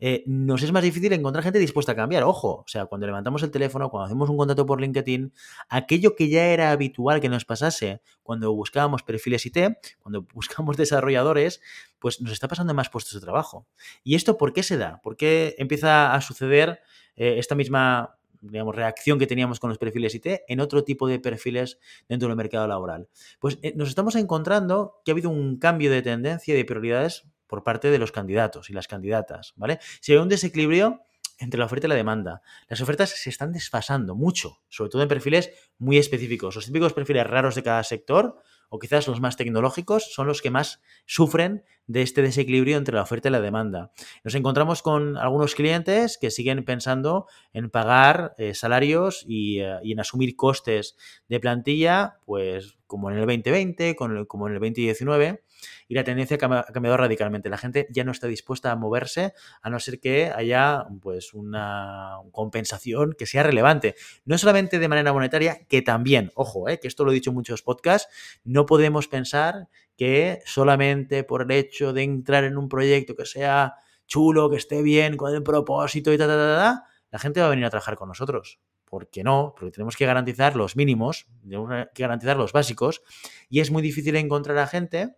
Eh, 0.00 0.24
nos 0.26 0.62
es 0.62 0.72
más 0.72 0.82
difícil 0.82 1.12
encontrar 1.12 1.44
gente 1.44 1.58
dispuesta 1.58 1.92
a 1.92 1.96
cambiar. 1.96 2.24
Ojo, 2.24 2.62
o 2.64 2.64
sea, 2.66 2.86
cuando 2.86 3.06
levantamos 3.06 3.42
el 3.42 3.50
teléfono, 3.50 3.90
cuando 3.90 4.06
hacemos 4.06 4.30
un 4.30 4.36
contrato 4.36 4.66
por 4.66 4.80
LinkedIn, 4.80 5.32
aquello 5.68 6.16
que 6.16 6.28
ya 6.28 6.46
era 6.46 6.70
habitual 6.70 7.20
que 7.20 7.28
nos 7.28 7.44
pasase 7.44 8.00
cuando 8.22 8.52
buscábamos 8.52 9.02
perfiles 9.02 9.44
IT, 9.46 9.58
cuando 10.00 10.22
buscamos 10.34 10.76
desarrolladores, 10.76 11.60
pues 11.98 12.20
nos 12.20 12.32
está 12.32 12.48
pasando 12.48 12.72
en 12.72 12.76
más 12.76 12.88
puestos 12.88 13.14
de 13.14 13.20
trabajo. 13.20 13.66
¿Y 14.02 14.14
esto 14.14 14.38
por 14.38 14.52
qué 14.52 14.62
se 14.62 14.78
da? 14.78 15.00
¿Por 15.02 15.16
qué 15.16 15.54
empieza 15.58 16.14
a 16.14 16.20
suceder 16.20 16.80
eh, 17.16 17.36
esta 17.38 17.54
misma 17.54 18.16
digamos, 18.40 18.74
reacción 18.74 19.18
que 19.18 19.26
teníamos 19.26 19.60
con 19.60 19.68
los 19.68 19.78
perfiles 19.78 20.14
IT 20.14 20.26
en 20.48 20.60
otro 20.60 20.84
tipo 20.84 21.06
de 21.06 21.18
perfiles 21.18 21.78
dentro 22.08 22.28
del 22.28 22.36
mercado 22.36 22.66
laboral. 22.66 23.08
Pues 23.38 23.58
eh, 23.62 23.74
nos 23.76 23.88
estamos 23.88 24.14
encontrando 24.14 25.00
que 25.04 25.10
ha 25.10 25.14
habido 25.14 25.30
un 25.30 25.58
cambio 25.58 25.90
de 25.90 26.02
tendencia 26.02 26.54
y 26.54 26.56
de 26.56 26.64
prioridades 26.64 27.24
por 27.50 27.64
parte 27.64 27.90
de 27.90 27.98
los 27.98 28.12
candidatos 28.12 28.70
y 28.70 28.72
las 28.72 28.86
candidatas, 28.86 29.54
¿vale? 29.56 29.80
Si 30.00 30.12
hay 30.12 30.18
un 30.18 30.28
desequilibrio 30.28 31.02
entre 31.40 31.58
la 31.58 31.66
oferta 31.66 31.86
y 31.86 31.90
la 31.90 31.96
demanda. 31.96 32.42
Las 32.68 32.80
ofertas 32.80 33.10
se 33.10 33.30
están 33.30 33.50
desfasando 33.50 34.14
mucho, 34.14 34.60
sobre 34.68 34.90
todo 34.90 35.02
en 35.02 35.08
perfiles 35.08 35.50
muy 35.78 35.98
específicos. 35.98 36.54
Los 36.54 36.66
típicos 36.66 36.92
perfiles 36.92 37.26
raros 37.26 37.54
de 37.54 37.62
cada 37.62 37.82
sector, 37.82 38.36
o 38.68 38.78
quizás 38.78 39.08
los 39.08 39.20
más 39.20 39.36
tecnológicos, 39.36 40.12
son 40.12 40.28
los 40.28 40.42
que 40.42 40.50
más 40.50 40.80
sufren 41.06 41.64
de 41.86 42.02
este 42.02 42.22
desequilibrio 42.22 42.76
entre 42.76 42.94
la 42.94 43.02
oferta 43.02 43.28
y 43.28 43.32
la 43.32 43.40
demanda. 43.40 43.90
Nos 44.22 44.34
encontramos 44.36 44.82
con 44.82 45.16
algunos 45.16 45.54
clientes 45.56 46.18
que 46.18 46.30
siguen 46.30 46.64
pensando 46.64 47.26
en 47.52 47.70
pagar 47.70 48.34
eh, 48.38 48.54
salarios 48.54 49.24
y, 49.26 49.60
eh, 49.60 49.78
y, 49.82 49.92
en 49.92 50.00
asumir 50.00 50.36
costes 50.36 50.96
de 51.28 51.40
plantilla, 51.40 52.18
pues 52.26 52.76
como 52.86 53.10
en 53.10 53.16
el 53.16 53.26
2020, 53.26 53.96
como 53.96 54.46
en 54.46 54.52
el 54.52 54.60
2019 54.60 55.42
y 55.88 55.94
la 55.94 56.04
tendencia 56.04 56.36
ha 56.40 56.64
cambiado 56.64 56.96
radicalmente. 56.96 57.48
La 57.48 57.58
gente 57.58 57.86
ya 57.90 58.04
no 58.04 58.12
está 58.12 58.26
dispuesta 58.26 58.70
a 58.70 58.76
moverse 58.76 59.34
a 59.62 59.70
no 59.70 59.80
ser 59.80 60.00
que 60.00 60.32
haya 60.34 60.86
pues 61.00 61.34
una 61.34 62.18
compensación 62.32 63.14
que 63.18 63.26
sea 63.26 63.42
relevante. 63.42 63.94
No 64.24 64.38
solamente 64.38 64.78
de 64.78 64.88
manera 64.88 65.12
monetaria, 65.12 65.66
que 65.68 65.82
también, 65.82 66.30
ojo, 66.34 66.68
eh, 66.68 66.78
que 66.80 66.88
esto 66.88 67.04
lo 67.04 67.10
he 67.10 67.14
dicho 67.14 67.30
en 67.30 67.34
muchos 67.34 67.62
podcasts, 67.62 68.12
no 68.44 68.66
podemos 68.66 69.08
pensar 69.08 69.68
que 69.96 70.40
solamente 70.46 71.24
por 71.24 71.42
el 71.42 71.50
hecho 71.50 71.92
de 71.92 72.02
entrar 72.02 72.44
en 72.44 72.56
un 72.56 72.68
proyecto 72.68 73.14
que 73.14 73.26
sea 73.26 73.74
chulo, 74.06 74.50
que 74.50 74.56
esté 74.56 74.82
bien, 74.82 75.16
con 75.16 75.34
el 75.34 75.42
propósito 75.42 76.12
y 76.12 76.18
tal, 76.18 76.28
tal, 76.28 76.38
tal, 76.38 76.82
la 77.10 77.18
gente 77.18 77.40
va 77.40 77.46
a 77.46 77.50
venir 77.50 77.64
a 77.64 77.70
trabajar 77.70 77.96
con 77.96 78.08
nosotros. 78.08 78.60
¿Por 78.84 79.08
qué 79.08 79.22
no? 79.22 79.54
Porque 79.56 79.70
tenemos 79.70 79.96
que 79.96 80.04
garantizar 80.04 80.56
los 80.56 80.74
mínimos, 80.74 81.28
tenemos 81.42 81.70
que 81.94 82.02
garantizar 82.02 82.36
los 82.36 82.52
básicos 82.52 83.02
y 83.48 83.60
es 83.60 83.70
muy 83.70 83.82
difícil 83.82 84.16
encontrar 84.16 84.58
a 84.58 84.66
gente 84.66 85.16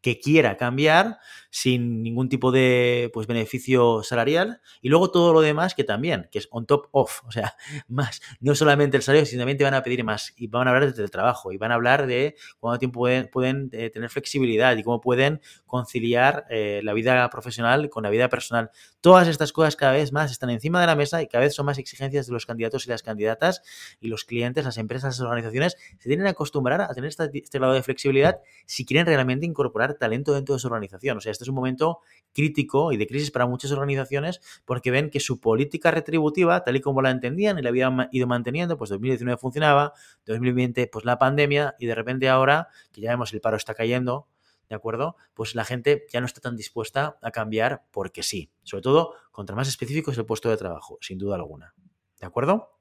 que 0.00 0.18
quiera 0.20 0.56
cambiar 0.56 1.18
sin 1.50 2.02
ningún 2.02 2.28
tipo 2.28 2.52
de 2.52 3.10
pues, 3.12 3.26
beneficio 3.26 4.02
salarial 4.02 4.60
y 4.80 4.88
luego 4.88 5.10
todo 5.10 5.32
lo 5.32 5.40
demás 5.40 5.74
que 5.74 5.84
también, 5.84 6.28
que 6.30 6.38
es 6.38 6.48
on 6.50 6.64
top 6.64 6.88
of, 6.92 7.22
o 7.26 7.32
sea, 7.32 7.56
más, 7.88 8.22
no 8.40 8.54
solamente 8.54 8.96
el 8.96 9.02
salario, 9.02 9.26
sino 9.26 9.40
también 9.40 9.58
te 9.58 9.64
van 9.64 9.74
a 9.74 9.82
pedir 9.82 10.04
más 10.04 10.32
y 10.36 10.46
van 10.46 10.68
a 10.68 10.70
hablar 10.70 10.94
del 10.94 11.10
trabajo 11.10 11.52
y 11.52 11.58
van 11.58 11.72
a 11.72 11.74
hablar 11.74 12.06
de 12.06 12.36
cuánto 12.58 12.78
tiempo 12.78 13.00
pueden, 13.32 13.70
eh, 13.72 13.90
tener 13.90 14.10
flexibilidad 14.10 14.76
y 14.76 14.82
cómo 14.82 15.00
pueden 15.00 15.40
conciliar 15.66 16.46
eh, 16.50 16.80
la 16.84 16.92
vida 16.92 17.28
profesional 17.30 17.90
con 17.90 18.04
la 18.04 18.10
vida 18.10 18.28
personal. 18.28 18.70
Todas 19.00 19.28
estas 19.28 19.52
cosas 19.52 19.76
cada 19.76 19.92
vez 19.92 20.12
más 20.12 20.30
están 20.30 20.50
encima 20.50 20.80
de 20.80 20.86
la 20.86 20.94
mesa 20.94 21.22
y 21.22 21.26
cada 21.26 21.44
vez 21.44 21.54
son 21.54 21.66
más 21.66 21.78
exigencias 21.78 22.26
de 22.26 22.32
los 22.32 22.46
candidatos 22.46 22.86
y 22.86 22.90
las 22.90 23.02
candidatas 23.02 23.62
y 24.00 24.08
los 24.08 24.24
clientes, 24.24 24.64
las 24.64 24.78
empresas, 24.78 25.18
las 25.18 25.20
organizaciones 25.20 25.76
se 25.98 26.08
tienen 26.08 26.26
que 26.26 26.30
acostumbrar 26.30 26.82
a 26.82 26.88
tener 26.94 27.08
este, 27.08 27.30
este 27.34 27.58
grado 27.58 27.74
de 27.74 27.82
flexibilidad 27.82 28.40
si 28.66 28.84
quieren 28.84 29.06
realmente 29.06 29.46
incorporar 29.46 29.94
talento 29.94 30.34
dentro 30.34 30.54
de 30.54 30.58
su 30.60 30.66
organización. 30.66 31.18
O 31.18 31.20
sea, 31.20 31.32
este 31.40 31.44
es 31.44 31.48
un 31.48 31.54
momento 31.54 32.00
crítico 32.34 32.92
y 32.92 32.98
de 32.98 33.06
crisis 33.06 33.30
para 33.30 33.46
muchas 33.46 33.72
organizaciones 33.72 34.40
porque 34.66 34.90
ven 34.90 35.08
que 35.08 35.20
su 35.20 35.40
política 35.40 35.90
retributiva, 35.90 36.62
tal 36.62 36.76
y 36.76 36.80
como 36.80 37.00
la 37.00 37.10
entendían 37.10 37.58
y 37.58 37.62
la 37.62 37.70
habían 37.70 38.08
ido 38.12 38.26
manteniendo, 38.26 38.76
pues 38.76 38.90
2019 38.90 39.38
funcionaba, 39.38 39.94
2020 40.26 40.86
pues 40.88 41.06
la 41.06 41.18
pandemia 41.18 41.76
y 41.78 41.86
de 41.86 41.94
repente 41.94 42.28
ahora, 42.28 42.68
que 42.92 43.00
ya 43.00 43.10
vemos 43.10 43.32
el 43.32 43.40
paro 43.40 43.56
está 43.56 43.74
cayendo, 43.74 44.28
¿de 44.68 44.76
acuerdo? 44.76 45.16
Pues 45.32 45.54
la 45.54 45.64
gente 45.64 46.04
ya 46.12 46.20
no 46.20 46.26
está 46.26 46.42
tan 46.42 46.56
dispuesta 46.56 47.18
a 47.22 47.30
cambiar 47.30 47.84
porque 47.90 48.22
sí. 48.22 48.52
Sobre 48.62 48.82
todo, 48.82 49.14
contra 49.32 49.56
más 49.56 49.68
específico 49.68 50.10
es 50.10 50.18
el 50.18 50.26
puesto 50.26 50.50
de 50.50 50.58
trabajo, 50.58 50.98
sin 51.00 51.18
duda 51.18 51.36
alguna. 51.36 51.74
¿De 52.20 52.26
acuerdo? 52.26 52.78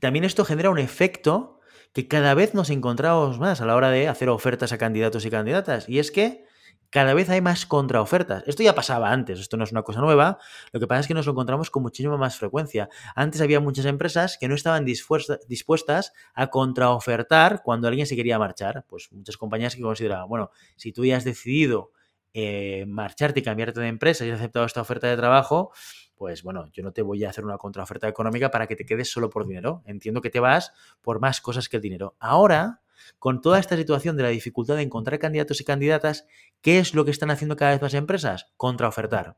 También 0.00 0.24
esto 0.24 0.44
genera 0.44 0.68
un 0.68 0.78
efecto 0.78 1.60
que 1.92 2.06
cada 2.06 2.34
vez 2.34 2.54
nos 2.54 2.70
encontramos 2.70 3.40
más 3.40 3.60
a 3.60 3.66
la 3.66 3.74
hora 3.74 3.90
de 3.90 4.06
hacer 4.06 4.28
ofertas 4.28 4.72
a 4.72 4.78
candidatos 4.78 5.24
y 5.24 5.30
candidatas. 5.30 5.88
Y 5.88 5.98
es 5.98 6.10
que 6.12 6.44
cada 6.90 7.14
vez 7.14 7.30
hay 7.30 7.40
más 7.40 7.66
contraofertas. 7.66 8.42
Esto 8.46 8.62
ya 8.62 8.74
pasaba 8.74 9.12
antes, 9.12 9.38
esto 9.40 9.56
no 9.56 9.64
es 9.64 9.72
una 9.72 9.82
cosa 9.82 10.00
nueva. 10.00 10.38
Lo 10.72 10.80
que 10.80 10.86
pasa 10.86 11.00
es 11.00 11.06
que 11.06 11.14
nos 11.14 11.26
encontramos 11.26 11.70
con 11.70 11.82
muchísima 11.82 12.16
más 12.16 12.36
frecuencia. 12.36 12.88
Antes 13.14 13.40
había 13.40 13.60
muchas 13.60 13.86
empresas 13.86 14.36
que 14.38 14.48
no 14.48 14.54
estaban 14.54 14.84
dispuestas 14.84 16.12
a 16.34 16.48
contraofertar 16.48 17.62
cuando 17.62 17.88
alguien 17.88 18.06
se 18.06 18.16
quería 18.16 18.38
marchar. 18.38 18.84
Pues 18.88 19.08
muchas 19.12 19.36
compañías 19.36 19.76
que 19.76 19.82
consideraban, 19.82 20.28
bueno, 20.28 20.50
si 20.76 20.92
tú 20.92 21.04
ya 21.04 21.16
has 21.16 21.24
decidido 21.24 21.92
eh, 22.34 22.84
marcharte 22.86 23.40
y 23.40 23.42
cambiarte 23.42 23.80
de 23.80 23.88
empresa 23.88 24.24
y 24.24 24.30
has 24.30 24.38
aceptado 24.38 24.66
esta 24.66 24.80
oferta 24.80 25.06
de 25.06 25.16
trabajo, 25.16 25.72
pues 26.16 26.42
bueno, 26.42 26.66
yo 26.72 26.82
no 26.82 26.92
te 26.92 27.02
voy 27.02 27.24
a 27.24 27.30
hacer 27.30 27.44
una 27.44 27.56
contraoferta 27.56 28.06
económica 28.06 28.50
para 28.50 28.66
que 28.66 28.76
te 28.76 28.84
quedes 28.84 29.10
solo 29.10 29.30
por 29.30 29.46
dinero. 29.46 29.82
Entiendo 29.86 30.20
que 30.20 30.30
te 30.30 30.40
vas 30.40 30.72
por 31.00 31.20
más 31.20 31.40
cosas 31.40 31.68
que 31.68 31.76
el 31.76 31.82
dinero. 31.82 32.16
Ahora 32.18 32.82
con 33.18 33.40
toda 33.40 33.58
esta 33.58 33.76
situación 33.76 34.16
de 34.16 34.22
la 34.24 34.28
dificultad 34.30 34.76
de 34.76 34.82
encontrar 34.82 35.18
candidatos 35.18 35.60
y 35.60 35.64
candidatas, 35.64 36.26
¿qué 36.60 36.78
es 36.78 36.94
lo 36.94 37.04
que 37.04 37.10
están 37.10 37.30
haciendo 37.30 37.56
cada 37.56 37.72
vez 37.72 37.82
más 37.82 37.94
empresas? 37.94 38.46
Contraofertar. 38.56 39.36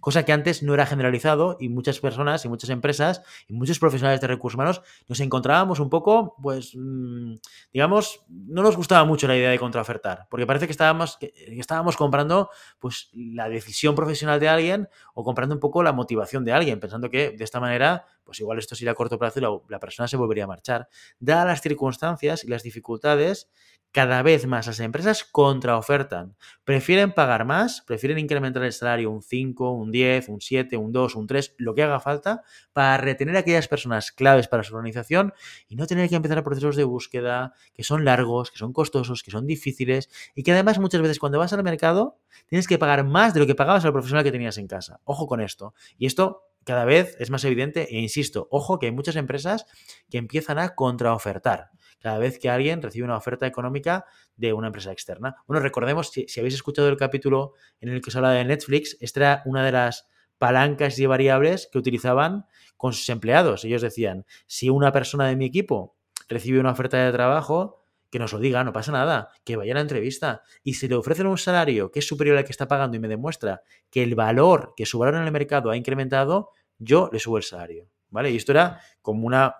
Cosa 0.00 0.24
que 0.24 0.32
antes 0.32 0.62
no 0.62 0.74
era 0.74 0.86
generalizado 0.86 1.56
y 1.60 1.68
muchas 1.68 1.98
personas 2.00 2.44
y 2.44 2.48
muchas 2.48 2.70
empresas 2.70 3.22
y 3.48 3.54
muchos 3.54 3.78
profesionales 3.78 4.20
de 4.20 4.26
recursos 4.26 4.54
humanos 4.54 4.82
nos 5.08 5.20
encontrábamos 5.20 5.80
un 5.80 5.90
poco, 5.90 6.36
pues, 6.40 6.72
mm, 6.76 7.34
digamos, 7.72 8.24
no 8.28 8.62
nos 8.62 8.76
gustaba 8.76 9.04
mucho 9.04 9.26
la 9.26 9.36
idea 9.36 9.50
de 9.50 9.58
contraofertar, 9.58 10.26
porque 10.30 10.46
parece 10.46 10.66
que 10.66 10.72
estábamos, 10.72 11.16
que 11.16 11.32
estábamos 11.58 11.96
comprando 11.96 12.50
pues, 12.78 13.10
la 13.12 13.48
decisión 13.48 13.94
profesional 13.94 14.38
de 14.40 14.48
alguien 14.48 14.88
o 15.14 15.24
comprando 15.24 15.54
un 15.54 15.60
poco 15.60 15.82
la 15.82 15.92
motivación 15.92 16.44
de 16.44 16.52
alguien, 16.52 16.80
pensando 16.80 17.08
que 17.08 17.30
de 17.30 17.44
esta 17.44 17.60
manera, 17.60 18.04
pues 18.24 18.40
igual 18.40 18.58
esto 18.58 18.74
sería 18.74 18.92
a 18.92 18.94
corto 18.94 19.18
plazo 19.18 19.38
y 19.38 19.70
la, 19.70 19.80
persona 19.80 20.08
se 20.08 20.16
volvería 20.16 20.44
a 20.44 20.48
marchar. 20.48 20.88
Dadas 21.18 21.46
las 21.46 21.60
circunstancias 21.62 22.44
y 22.44 22.48
las 22.48 22.62
dificultades, 22.62 23.48
cada 23.94 24.22
vez 24.24 24.44
más 24.48 24.66
las 24.66 24.80
empresas 24.80 25.22
contraofertan. 25.22 26.34
Prefieren 26.64 27.12
pagar 27.12 27.44
más, 27.44 27.80
prefieren 27.80 28.18
incrementar 28.18 28.64
el 28.64 28.72
salario 28.72 29.08
un 29.08 29.22
5, 29.22 29.70
un 29.70 29.92
10, 29.92 30.30
un 30.30 30.40
7, 30.40 30.76
un 30.76 30.90
2, 30.90 31.14
un 31.14 31.28
3, 31.28 31.54
lo 31.58 31.76
que 31.76 31.84
haga 31.84 32.00
falta, 32.00 32.42
para 32.72 32.96
retener 32.96 33.36
a 33.36 33.38
aquellas 33.38 33.68
personas 33.68 34.10
claves 34.10 34.48
para 34.48 34.64
su 34.64 34.74
organización 34.74 35.32
y 35.68 35.76
no 35.76 35.86
tener 35.86 36.08
que 36.08 36.16
empezar 36.16 36.38
a 36.38 36.42
procesos 36.42 36.74
de 36.74 36.82
búsqueda 36.82 37.54
que 37.72 37.84
son 37.84 38.04
largos, 38.04 38.50
que 38.50 38.58
son 38.58 38.72
costosos, 38.72 39.22
que 39.22 39.30
son 39.30 39.46
difíciles 39.46 40.10
y 40.34 40.42
que 40.42 40.50
además 40.50 40.80
muchas 40.80 41.00
veces 41.00 41.20
cuando 41.20 41.38
vas 41.38 41.52
al 41.52 41.62
mercado 41.62 42.18
tienes 42.46 42.66
que 42.66 42.78
pagar 42.78 43.04
más 43.04 43.32
de 43.32 43.38
lo 43.38 43.46
que 43.46 43.54
pagabas 43.54 43.84
al 43.84 43.92
profesional 43.92 44.24
que 44.24 44.32
tenías 44.32 44.58
en 44.58 44.66
casa. 44.66 44.98
Ojo 45.04 45.26
con 45.26 45.40
esto. 45.40 45.74
Y 45.98 46.06
esto 46.06 46.42
cada 46.64 46.84
vez 46.84 47.16
es 47.18 47.30
más 47.30 47.44
evidente 47.44 47.94
e 47.94 48.00
insisto, 48.00 48.48
ojo 48.50 48.78
que 48.78 48.86
hay 48.86 48.92
muchas 48.92 49.16
empresas 49.16 49.66
que 50.10 50.18
empiezan 50.18 50.58
a 50.58 50.74
contraofertar 50.74 51.70
cada 52.00 52.18
vez 52.18 52.38
que 52.38 52.50
alguien 52.50 52.82
recibe 52.82 53.06
una 53.06 53.16
oferta 53.16 53.46
económica 53.46 54.04
de 54.36 54.52
una 54.52 54.66
empresa 54.66 54.92
externa. 54.92 55.36
Bueno, 55.46 55.62
recordemos, 55.62 56.10
si, 56.10 56.26
habéis 56.38 56.52
escuchado 56.52 56.88
el 56.88 56.98
capítulo 56.98 57.54
en 57.80 57.88
el 57.88 58.02
que 58.02 58.10
se 58.10 58.18
habla 58.18 58.32
de 58.32 58.44
Netflix, 58.44 58.98
esta 59.00 59.20
era 59.20 59.42
una 59.46 59.64
de 59.64 59.72
las 59.72 60.06
palancas 60.36 60.98
y 60.98 61.06
variables 61.06 61.66
que 61.72 61.78
utilizaban 61.78 62.44
con 62.76 62.92
sus 62.92 63.08
empleados. 63.08 63.64
Ellos 63.64 63.80
decían, 63.80 64.26
si 64.46 64.68
una 64.68 64.92
persona 64.92 65.28
de 65.28 65.36
mi 65.36 65.46
equipo 65.46 65.96
recibe 66.28 66.60
una 66.60 66.72
oferta 66.72 66.98
de 66.98 67.10
trabajo, 67.10 67.83
que 68.14 68.20
nos 68.20 68.32
lo 68.32 68.38
diga, 68.38 68.62
no 68.62 68.72
pasa 68.72 68.92
nada, 68.92 69.30
que 69.42 69.56
vaya 69.56 69.72
a 69.72 69.74
la 69.74 69.80
entrevista. 69.80 70.44
Y 70.62 70.74
si 70.74 70.86
le 70.86 70.94
ofrecen 70.94 71.26
un 71.26 71.36
salario 71.36 71.90
que 71.90 71.98
es 71.98 72.06
superior 72.06 72.36
al 72.36 72.44
que 72.44 72.52
está 72.52 72.68
pagando 72.68 72.96
y 72.96 73.00
me 73.00 73.08
demuestra 73.08 73.62
que 73.90 74.04
el 74.04 74.14
valor, 74.14 74.72
que 74.76 74.86
su 74.86 75.00
valor 75.00 75.16
en 75.16 75.22
el 75.22 75.32
mercado 75.32 75.68
ha 75.68 75.76
incrementado, 75.76 76.50
yo 76.78 77.10
le 77.12 77.18
subo 77.18 77.38
el 77.38 77.42
salario. 77.42 77.88
¿Vale? 78.10 78.30
Y 78.30 78.36
esto 78.36 78.52
era 78.52 78.80
como 79.02 79.26
una 79.26 79.56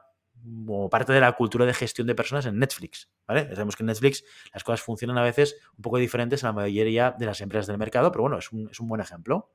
parte 0.89 1.13
de 1.13 1.19
la 1.19 1.33
cultura 1.33 1.67
de 1.67 1.75
gestión 1.75 2.07
de 2.07 2.15
personas 2.15 2.47
en 2.47 2.57
Netflix. 2.57 3.11
¿vale? 3.27 3.49
Sabemos 3.49 3.75
que 3.75 3.83
en 3.83 3.89
Netflix 3.89 4.23
las 4.53 4.63
cosas 4.63 4.83
funcionan 4.83 5.19
a 5.19 5.23
veces 5.25 5.57
un 5.77 5.83
poco 5.83 5.99
diferentes 5.99 6.45
a 6.45 6.47
la 6.47 6.53
mayoría 6.53 7.11
de 7.19 7.27
las 7.27 7.41
empresas 7.41 7.67
del 7.67 7.79
mercado, 7.79 8.13
pero 8.13 8.23
bueno, 8.23 8.39
es 8.39 8.53
un, 8.53 8.71
buen 8.83 9.01
ejemplo. 9.01 9.51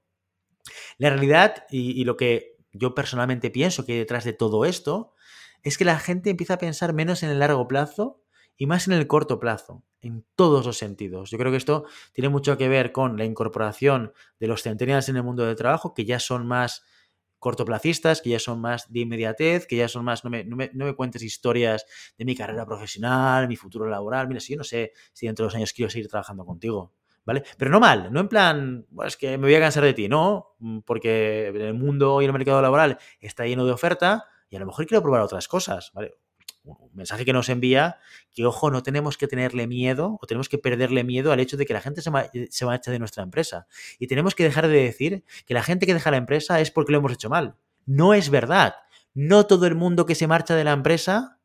La 0.97 1.09
realidad 1.09 1.63
y, 1.69 2.03
lo 2.03 2.17
que 2.17 2.57
yo 2.73 2.93
personalmente 2.93 3.49
pienso 3.49 3.85
que 3.85 3.93
hay 3.93 3.99
detrás 3.99 4.25
de 4.25 4.33
todo 4.33 4.65
esto 4.65 5.13
es 5.63 5.77
que 5.77 5.85
la 5.85 5.99
gente 5.99 6.31
empieza 6.31 6.55
a 6.55 6.57
pensar 6.57 6.91
menos 6.91 7.23
en 7.23 7.29
el 7.29 7.39
largo 7.39 7.65
plazo 7.65 8.25
y 8.59 8.67
más 8.67 8.87
en 8.87 8.93
el 8.93 9.07
corto 9.07 9.39
plazo, 9.39 9.83
en 10.01 10.25
todos 10.35 10.65
los 10.65 10.77
sentidos. 10.77 11.31
Yo 11.31 11.37
creo 11.37 11.49
que 11.49 11.57
esto 11.57 11.85
tiene 12.11 12.27
mucho 12.27 12.57
que 12.57 12.67
ver 12.67 12.91
con 12.91 13.17
la 13.17 13.23
incorporación 13.23 14.11
de 14.37 14.47
los 14.47 14.63
centenarios 14.63 15.07
en 15.07 15.15
el 15.15 15.23
mundo 15.23 15.45
del 15.45 15.55
trabajo, 15.55 15.93
que 15.93 16.03
ya 16.03 16.19
son 16.19 16.45
más 16.45 16.83
cortoplacistas, 17.39 18.21
que 18.21 18.31
ya 18.31 18.39
son 18.39 18.59
más 18.59 18.91
de 18.91 18.99
inmediatez, 18.99 19.65
que 19.65 19.77
ya 19.77 19.87
son 19.87 20.03
más, 20.03 20.25
no 20.25 20.29
me, 20.29 20.43
no 20.43 20.57
me, 20.57 20.93
cuentes 20.93 21.23
historias 21.23 21.85
de 22.17 22.25
mi 22.25 22.35
carrera 22.35 22.65
profesional, 22.65 23.47
mi 23.47 23.55
futuro 23.55 23.87
laboral, 23.87 24.27
mira, 24.27 24.41
si 24.41 24.53
yo 24.53 24.57
no 24.57 24.65
sé 24.65 24.91
si 25.13 25.25
dentro 25.25 25.43
de 25.43 25.47
dos 25.47 25.55
años 25.55 25.71
quiero 25.71 25.89
seguir 25.89 26.09
trabajando 26.09 26.43
contigo, 26.45 26.91
¿vale? 27.23 27.43
Pero 27.57 27.71
no 27.71 27.79
mal, 27.79 28.11
no 28.11 28.19
en 28.19 28.27
plan, 28.27 28.85
es 29.05 29.15
que 29.15 29.37
me 29.37 29.47
voy 29.47 29.55
a 29.55 29.61
cansar 29.61 29.85
de 29.85 29.93
ti, 29.93 30.09
no, 30.09 30.57
mm, 30.59 30.79
porque 30.79 31.47
el 31.47 31.75
mundo 31.75 32.21
y 32.21 32.25
el 32.25 32.33
mercado 32.33 32.61
laboral 32.61 32.97
está 33.21 33.45
lleno 33.45 33.65
de 33.65 33.71
oferta 33.71 34.25
y 34.49 34.57
a 34.57 34.59
lo 34.59 34.65
mejor 34.65 34.85
quiero 34.85 35.01
probar 35.01 35.21
otras 35.21 35.47
cosas, 35.47 35.91
¿vale? 35.93 36.17
Un 36.63 36.91
mensaje 36.93 37.25
que 37.25 37.33
nos 37.33 37.49
envía 37.49 37.97
que, 38.31 38.45
ojo, 38.45 38.69
no 38.71 38.83
tenemos 38.83 39.17
que 39.17 39.27
tenerle 39.27 39.67
miedo 39.67 40.17
o 40.21 40.27
tenemos 40.27 40.49
que 40.49 40.57
perderle 40.57 41.03
miedo 41.03 41.31
al 41.31 41.39
hecho 41.39 41.57
de 41.57 41.65
que 41.65 41.73
la 41.73 41.81
gente 41.81 42.01
se, 42.01 42.11
se 42.49 42.65
marcha 42.65 42.91
de 42.91 42.99
nuestra 42.99 43.23
empresa. 43.23 43.67
Y 43.97 44.07
tenemos 44.07 44.35
que 44.35 44.43
dejar 44.43 44.67
de 44.67 44.83
decir 44.83 45.23
que 45.45 45.53
la 45.53 45.63
gente 45.63 45.85
que 45.85 45.93
deja 45.93 46.11
la 46.11 46.17
empresa 46.17 46.59
es 46.59 46.71
porque 46.71 46.91
lo 46.91 46.99
hemos 46.99 47.13
hecho 47.13 47.29
mal. 47.29 47.55
No 47.85 48.13
es 48.13 48.29
verdad. 48.29 48.75
No 49.13 49.45
todo 49.47 49.65
el 49.65 49.75
mundo 49.75 50.05
que 50.05 50.15
se 50.15 50.27
marcha 50.27 50.55
de 50.55 50.63
la 50.63 50.73
empresa 50.73 51.39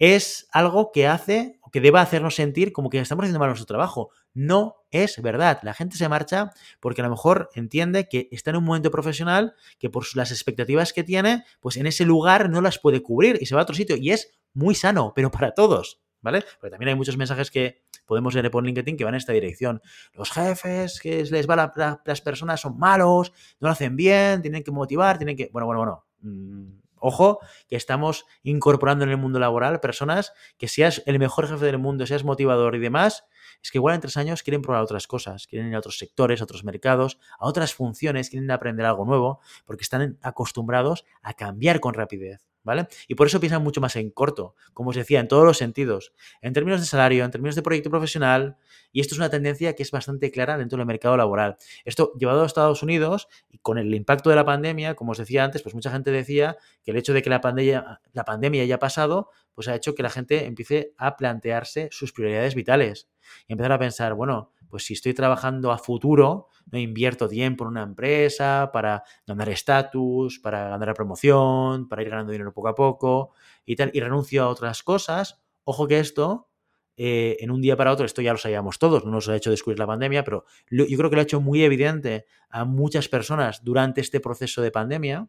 es 0.00 0.48
algo 0.50 0.92
que 0.92 1.06
hace 1.06 1.58
o 1.60 1.70
que 1.70 1.82
deba 1.82 2.00
hacernos 2.00 2.34
sentir 2.34 2.72
como 2.72 2.88
que 2.88 2.98
estamos 2.98 3.24
haciendo 3.24 3.38
mal 3.38 3.50
nuestro 3.50 3.66
trabajo. 3.66 4.10
No 4.32 4.76
es 4.90 5.20
verdad. 5.20 5.60
La 5.62 5.74
gente 5.74 5.98
se 5.98 6.08
marcha 6.08 6.52
porque 6.80 7.02
a 7.02 7.04
lo 7.04 7.10
mejor 7.10 7.50
entiende 7.54 8.08
que 8.08 8.28
está 8.32 8.50
en 8.50 8.56
un 8.56 8.64
momento 8.64 8.90
profesional 8.90 9.54
que 9.78 9.90
por 9.90 10.04
las 10.16 10.30
expectativas 10.30 10.94
que 10.94 11.04
tiene, 11.04 11.44
pues 11.60 11.76
en 11.76 11.86
ese 11.86 12.06
lugar 12.06 12.48
no 12.48 12.62
las 12.62 12.78
puede 12.78 13.02
cubrir 13.02 13.38
y 13.40 13.46
se 13.46 13.54
va 13.54 13.60
a 13.60 13.64
otro 13.64 13.76
sitio. 13.76 13.96
Y 13.96 14.10
es 14.10 14.32
muy 14.54 14.74
sano, 14.74 15.12
pero 15.14 15.30
para 15.30 15.52
todos, 15.52 16.00
¿vale? 16.20 16.44
Porque 16.60 16.70
también 16.70 16.90
hay 16.90 16.94
muchos 16.94 17.16
mensajes 17.16 17.50
que 17.50 17.82
podemos 18.06 18.34
leer 18.34 18.50
por 18.50 18.64
LinkedIn 18.64 18.96
que 18.96 19.04
van 19.04 19.14
en 19.14 19.18
esta 19.18 19.32
dirección. 19.32 19.80
Los 20.12 20.30
jefes 20.30 21.00
que 21.00 21.24
les 21.24 21.48
va 21.48 21.56
la, 21.56 22.02
las 22.04 22.20
personas 22.20 22.60
son 22.60 22.78
malos, 22.78 23.32
no 23.60 23.68
lo 23.68 23.72
hacen 23.72 23.96
bien, 23.96 24.42
tienen 24.42 24.62
que 24.62 24.70
motivar, 24.70 25.18
tienen 25.18 25.36
que... 25.36 25.48
Bueno, 25.52 25.66
bueno, 25.66 25.80
bueno. 25.80 26.04
Mm, 26.20 26.80
ojo, 27.00 27.40
que 27.68 27.76
estamos 27.76 28.26
incorporando 28.42 29.04
en 29.04 29.10
el 29.10 29.16
mundo 29.16 29.38
laboral 29.38 29.80
personas 29.80 30.32
que 30.58 30.68
seas 30.68 31.02
el 31.06 31.18
mejor 31.18 31.48
jefe 31.48 31.64
del 31.64 31.78
mundo, 31.78 32.06
seas 32.06 32.24
motivador 32.24 32.74
y 32.76 32.78
demás, 32.78 33.24
es 33.62 33.70
que 33.70 33.78
igual 33.78 33.94
en 33.94 34.00
tres 34.00 34.16
años 34.16 34.42
quieren 34.42 34.62
probar 34.62 34.82
otras 34.82 35.06
cosas, 35.06 35.46
quieren 35.46 35.68
ir 35.68 35.74
a 35.74 35.78
otros 35.78 35.98
sectores, 35.98 36.40
a 36.40 36.44
otros 36.44 36.64
mercados, 36.64 37.18
a 37.38 37.46
otras 37.46 37.74
funciones, 37.74 38.30
quieren 38.30 38.50
aprender 38.50 38.86
algo 38.86 39.04
nuevo, 39.04 39.40
porque 39.64 39.82
están 39.82 40.18
acostumbrados 40.22 41.04
a 41.22 41.34
cambiar 41.34 41.80
con 41.80 41.94
rapidez. 41.94 42.49
¿Vale? 42.62 42.88
Y 43.08 43.14
por 43.14 43.26
eso 43.26 43.40
piensan 43.40 43.62
mucho 43.62 43.80
más 43.80 43.96
en 43.96 44.10
corto, 44.10 44.54
como 44.74 44.90
os 44.90 44.96
decía, 44.96 45.20
en 45.20 45.28
todos 45.28 45.44
los 45.44 45.58
sentidos, 45.58 46.12
en 46.42 46.52
términos 46.52 46.80
de 46.80 46.86
salario, 46.86 47.24
en 47.24 47.30
términos 47.30 47.56
de 47.56 47.62
proyecto 47.62 47.90
profesional, 47.90 48.56
y 48.92 49.00
esto 49.00 49.14
es 49.14 49.18
una 49.18 49.30
tendencia 49.30 49.74
que 49.74 49.82
es 49.82 49.90
bastante 49.90 50.30
clara 50.30 50.58
dentro 50.58 50.78
del 50.78 50.86
mercado 50.86 51.16
laboral. 51.16 51.56
Esto 51.84 52.12
llevado 52.18 52.42
a 52.42 52.46
Estados 52.46 52.82
Unidos 52.82 53.28
y 53.48 53.58
con 53.58 53.78
el 53.78 53.94
impacto 53.94 54.30
de 54.30 54.36
la 54.36 54.44
pandemia, 54.44 54.94
como 54.94 55.12
os 55.12 55.18
decía 55.18 55.44
antes, 55.44 55.62
pues 55.62 55.74
mucha 55.74 55.90
gente 55.90 56.10
decía 56.10 56.56
que 56.84 56.90
el 56.90 56.96
hecho 56.96 57.12
de 57.12 57.22
que 57.22 57.30
la 57.30 57.40
pandemia, 57.40 58.00
la 58.12 58.24
pandemia 58.24 58.62
haya 58.62 58.78
pasado, 58.78 59.30
pues 59.54 59.68
ha 59.68 59.74
hecho 59.74 59.94
que 59.94 60.02
la 60.02 60.10
gente 60.10 60.46
empiece 60.46 60.94
a 60.96 61.16
plantearse 61.16 61.88
sus 61.92 62.12
prioridades 62.12 62.54
vitales 62.54 63.08
y 63.46 63.52
empezar 63.52 63.72
a 63.72 63.78
pensar, 63.78 64.14
bueno, 64.14 64.52
pues 64.70 64.84
si 64.84 64.94
estoy 64.94 65.12
trabajando 65.12 65.72
a 65.72 65.78
futuro, 65.78 66.46
no 66.70 66.78
invierto 66.78 67.28
tiempo 67.28 67.64
en 67.64 67.68
una 67.68 67.82
empresa 67.82 68.70
para 68.72 69.02
ganar 69.26 69.48
estatus, 69.48 70.38
para 70.38 70.70
ganar 70.70 70.94
promoción, 70.94 71.88
para 71.88 72.02
ir 72.02 72.10
ganando 72.10 72.32
dinero 72.32 72.52
poco 72.52 72.68
a 72.68 72.74
poco 72.74 73.32
y 73.66 73.76
tal, 73.76 73.90
y 73.92 74.00
renuncio 74.00 74.44
a 74.44 74.48
otras 74.48 74.82
cosas, 74.82 75.42
ojo 75.64 75.86
que 75.86 75.98
esto, 75.98 76.48
eh, 76.96 77.36
en 77.40 77.50
un 77.50 77.60
día 77.60 77.76
para 77.76 77.92
otro, 77.92 78.06
esto 78.06 78.22
ya 78.22 78.32
lo 78.32 78.38
sabíamos 78.38 78.78
todos, 78.78 79.04
no 79.04 79.10
nos 79.10 79.28
ha 79.28 79.36
hecho 79.36 79.50
descubrir 79.50 79.78
la 79.78 79.86
pandemia, 79.86 80.22
pero 80.22 80.44
yo 80.70 80.96
creo 80.96 81.10
que 81.10 81.16
lo 81.16 81.20
ha 81.20 81.24
hecho 81.24 81.40
muy 81.40 81.62
evidente 81.62 82.26
a 82.48 82.64
muchas 82.64 83.08
personas 83.08 83.64
durante 83.64 84.00
este 84.00 84.20
proceso 84.20 84.62
de 84.62 84.70
pandemia, 84.70 85.28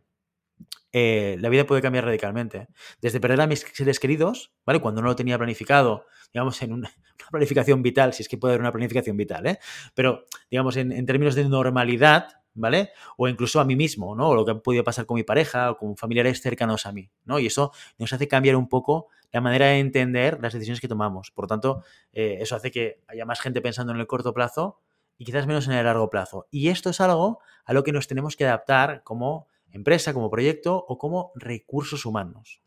eh, 0.93 1.38
la 1.39 1.49
vida 1.49 1.65
puede 1.65 1.82
cambiar 1.82 2.06
radicalmente. 2.06 2.67
Desde 3.01 3.19
perder 3.19 3.41
a 3.41 3.47
mis 3.47 3.60
seres 3.73 3.99
queridos, 3.99 4.51
¿vale? 4.65 4.80
Cuando 4.80 5.01
no 5.01 5.08
lo 5.08 5.15
tenía 5.15 5.38
planificado, 5.38 6.06
digamos, 6.34 6.62
en 6.62 6.73
una, 6.73 6.91
planificación 7.30 7.82
vital, 7.82 8.13
si 8.13 8.23
es 8.23 8.30
que 8.30 8.38
puede 8.38 8.54
haber 8.54 8.62
una 8.62 8.71
planificación 8.71 9.15
vital, 9.15 9.47
¿eh? 9.47 9.60
Pero, 9.93 10.25
digamos, 10.49 10.75
en, 10.77 11.06
términos 11.06 11.36
de 11.36 11.45
normalidad, 11.45 12.27
¿vale? 12.54 12.91
O 13.17 13.27
incluso 13.27 13.60
a 13.60 13.65
mí 13.65 13.75
mismo, 13.75 14.15
¿no? 14.15 14.30
O 14.30 14.36
lo 14.36 14.45
que 14.45 14.51
ha 14.51 14.56
podido 14.56 14.84
pasar 14.84 15.06
con 15.06 15.15
mi 15.15 15.23
pareja 15.23 15.71
o 15.71 15.77
con 15.77 15.95
familiares 15.95 16.41
cercanos 16.41 16.86
a 16.86 16.91
mí, 16.91 17.10
¿no? 17.23 17.39
Y 17.39 17.45
eso 17.45 17.71
nos 17.97 18.12
hace 18.12 18.27
cambiar 18.27 18.56
un 18.56 18.67
poco 18.67 19.08
la 19.32 19.39
manera 19.39 19.67
de 19.67 19.80
entender 19.80 20.39
las 20.41 20.51
decisiones 20.51 20.82
que 20.82 20.89
tomamos. 20.89 21.32
Por 21.32 21.47
tanto, 21.47 21.84
eh, 22.12 22.39
eso 22.41 22.56
hace 22.56 22.69
que 22.69 23.01
haya 23.08 23.25
más 23.25 23.39
gente 23.39 23.62
pensando 23.62 23.93
en 23.93 23.99
el 23.99 24.08
corto 24.08 24.34
plazo 24.34 24.82
y 25.17 25.23
quizás 25.23 25.47
menos 25.47 25.67
en 25.67 25.73
el 25.73 25.86
largo 25.86 26.10
plazo. 26.10 26.47
Y 26.51 26.67
esto 26.67 26.89
es 26.89 26.99
algo 26.99 27.39
a 27.63 27.73
lo 27.73 27.84
que 27.84 27.93
nos 27.93 28.08
tenemos 28.08 28.36
que 28.36 28.45
adaptar 28.45 29.04
como 29.04 29.47
empresa, 29.72 30.14
como 30.14 30.30
proyecto 30.30 30.76
o 30.76 30.98
como 30.98 31.32
recursos 31.36 32.06
humanos. 32.06 32.62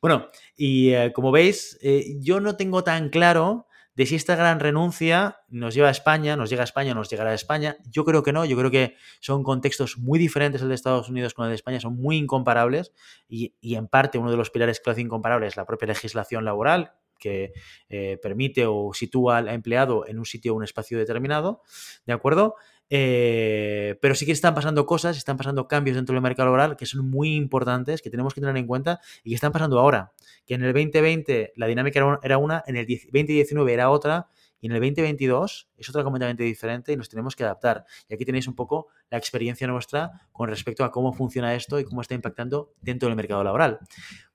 Bueno, 0.00 0.28
y 0.56 0.90
eh, 0.90 1.12
como 1.12 1.32
veis, 1.32 1.78
eh, 1.82 2.16
yo 2.20 2.40
no 2.40 2.56
tengo 2.56 2.84
tan 2.84 3.10
claro 3.10 3.66
de 3.96 4.04
si 4.04 4.14
esta 4.14 4.36
gran 4.36 4.60
renuncia 4.60 5.38
nos 5.48 5.74
lleva 5.74 5.88
a 5.88 5.90
España, 5.90 6.36
nos 6.36 6.50
llega 6.50 6.62
a 6.62 6.64
España, 6.64 6.94
nos 6.94 7.08
llegará 7.08 7.30
a 7.30 7.34
España. 7.34 7.78
Yo 7.88 8.04
creo 8.04 8.22
que 8.22 8.32
no, 8.32 8.44
yo 8.44 8.56
creo 8.56 8.70
que 8.70 8.94
son 9.20 9.42
contextos 9.42 9.96
muy 9.96 10.18
diferentes 10.18 10.60
el 10.60 10.68
de 10.68 10.74
Estados 10.74 11.08
Unidos 11.08 11.32
con 11.32 11.46
el 11.46 11.50
de 11.50 11.54
España, 11.54 11.80
son 11.80 11.96
muy 11.96 12.18
incomparables 12.18 12.92
y, 13.26 13.54
en 13.62 13.88
parte 13.88 14.18
uno 14.18 14.30
de 14.30 14.36
los 14.36 14.50
pilares 14.50 14.80
que 14.80 14.90
lo 14.90 14.92
hace 14.92 15.00
incomparable 15.00 15.46
es 15.46 15.56
la 15.56 15.64
propia 15.64 15.88
legislación 15.88 16.44
laboral 16.44 16.92
que 17.18 17.54
eh, 17.88 18.18
permite 18.22 18.66
o 18.66 18.92
sitúa 18.92 19.38
al 19.38 19.48
empleado 19.48 20.06
en 20.06 20.18
un 20.18 20.26
sitio 20.26 20.52
o 20.52 20.56
un 20.56 20.64
espacio 20.64 20.98
determinado, 20.98 21.62
¿de 22.04 22.12
acuerdo? 22.12 22.56
Eh, 22.88 23.98
pero 24.00 24.14
sí 24.14 24.26
que 24.26 24.32
están 24.32 24.54
pasando 24.54 24.86
cosas, 24.86 25.16
están 25.16 25.36
pasando 25.36 25.66
cambios 25.66 25.96
dentro 25.96 26.14
del 26.14 26.22
mercado 26.22 26.46
laboral 26.46 26.76
que 26.76 26.86
son 26.86 27.08
muy 27.08 27.34
importantes, 27.34 28.02
que 28.02 28.10
tenemos 28.10 28.34
que 28.34 28.40
tener 28.40 28.56
en 28.56 28.66
cuenta 28.66 29.00
y 29.24 29.30
que 29.30 29.34
están 29.34 29.52
pasando 29.52 29.78
ahora. 29.78 30.12
Que 30.46 30.54
en 30.54 30.62
el 30.62 30.72
2020 30.72 31.52
la 31.56 31.66
dinámica 31.66 32.18
era 32.22 32.38
una, 32.38 32.62
en 32.66 32.76
el 32.76 32.86
2019 32.86 33.72
era 33.72 33.90
otra 33.90 34.28
y 34.60 34.66
en 34.66 34.72
el 34.72 34.80
2022 34.80 35.68
es 35.76 35.88
otra 35.88 36.02
completamente 36.02 36.44
diferente 36.44 36.92
y 36.92 36.96
nos 36.96 37.08
tenemos 37.08 37.34
que 37.36 37.44
adaptar. 37.44 37.84
Y 38.08 38.14
aquí 38.14 38.24
tenéis 38.24 38.48
un 38.48 38.54
poco 38.54 38.88
la 39.10 39.18
experiencia 39.18 39.66
nuestra 39.66 40.28
con 40.32 40.48
respecto 40.48 40.84
a 40.84 40.90
cómo 40.90 41.12
funciona 41.12 41.54
esto 41.54 41.78
y 41.78 41.84
cómo 41.84 42.00
está 42.00 42.14
impactando 42.14 42.72
dentro 42.80 43.08
del 43.08 43.16
mercado 43.16 43.42
laboral. 43.42 43.80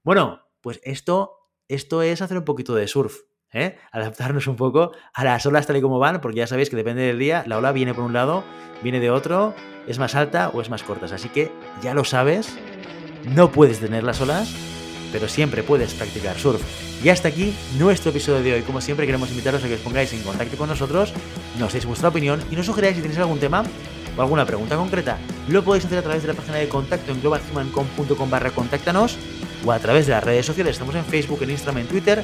Bueno, 0.04 0.42
pues 0.62 0.80
esto, 0.84 1.50
esto 1.68 2.02
es 2.02 2.22
hacer 2.22 2.38
un 2.38 2.46
poquito 2.46 2.76
de 2.76 2.88
surf. 2.88 3.22
¿Eh? 3.54 3.78
adaptarnos 3.92 4.48
un 4.48 4.56
poco 4.56 4.92
a 5.14 5.24
las 5.24 5.46
olas 5.46 5.68
tal 5.68 5.78
y 5.78 5.82
como 5.82 6.00
van, 6.00 6.22
porque 6.22 6.40
ya 6.40 6.48
sabéis 6.48 6.70
que 6.70 6.76
depende 6.76 7.04
del 7.04 7.20
día, 7.20 7.44
la 7.48 7.58
ola 7.58 7.72
viene 7.72 7.94
por 7.94 8.04
un 8.04 8.14
lado, 8.14 8.44
viene 8.82 9.00
de 9.00 9.12
otro, 9.12 9.54
es 9.88 10.00
más 10.00 10.16
alta 10.16 10.50
o 10.50 10.62
es 10.62 10.70
más 10.70 10.84
corta. 10.84 11.14
Así 11.14 11.30
que 11.30 11.52
ya 11.82 11.94
lo 11.94 12.04
sabes, 12.04 12.58
no 13.36 13.52
puedes 13.52 13.80
tener 13.80 14.04
las 14.04 14.22
olas, 14.22 14.54
pero 15.12 15.28
siempre 15.28 15.64
puedes 15.64 15.94
practicar 15.94 16.38
surf. 16.38 16.62
Y 17.04 17.10
hasta 17.10 17.30
aquí 17.30 17.56
nuestro 17.80 18.12
episodio 18.12 18.44
de 18.44 18.54
hoy. 18.54 18.62
Como 18.62 18.80
siempre, 18.80 19.06
queremos 19.08 19.32
invitaros 19.32 19.64
a 19.64 19.68
que 19.68 19.74
os 19.74 19.82
pongáis 19.82 20.14
en 20.14 20.22
contacto 20.22 20.56
con 20.56 20.70
nosotros, 20.70 21.14
nos 21.58 21.74
deis 21.74 21.86
vuestra 21.86 22.10
opinión 22.10 22.42
y 22.52 22.56
nos 22.56 22.68
sugeráis 22.68 22.96
si 22.96 23.02
tenéis 23.02 23.20
algún 23.20 23.40
tema 23.40 23.64
o 24.16 24.22
alguna 24.22 24.46
pregunta 24.46 24.76
concreta. 24.76 25.18
Lo 25.50 25.64
podéis 25.64 25.86
hacer 25.86 25.98
a 25.98 26.04
través 26.04 26.22
de 26.22 26.28
la 26.28 26.34
página 26.36 26.58
de 26.58 26.70
contacto 26.70 27.12
en 27.12 27.22
globalhumancom.com 27.22 28.30
barra 28.30 28.52
contáctanos 28.52 29.18
o 29.66 29.72
a 29.72 29.80
través 29.80 30.06
de 30.06 30.12
las 30.12 30.24
redes 30.24 30.46
sociales. 30.46 30.74
Estamos 30.74 30.96
en 30.96 31.06
Facebook, 31.06 31.42
en 31.42 31.52
Instagram, 31.52 31.82
en 31.82 31.88
Twitter 31.88 32.24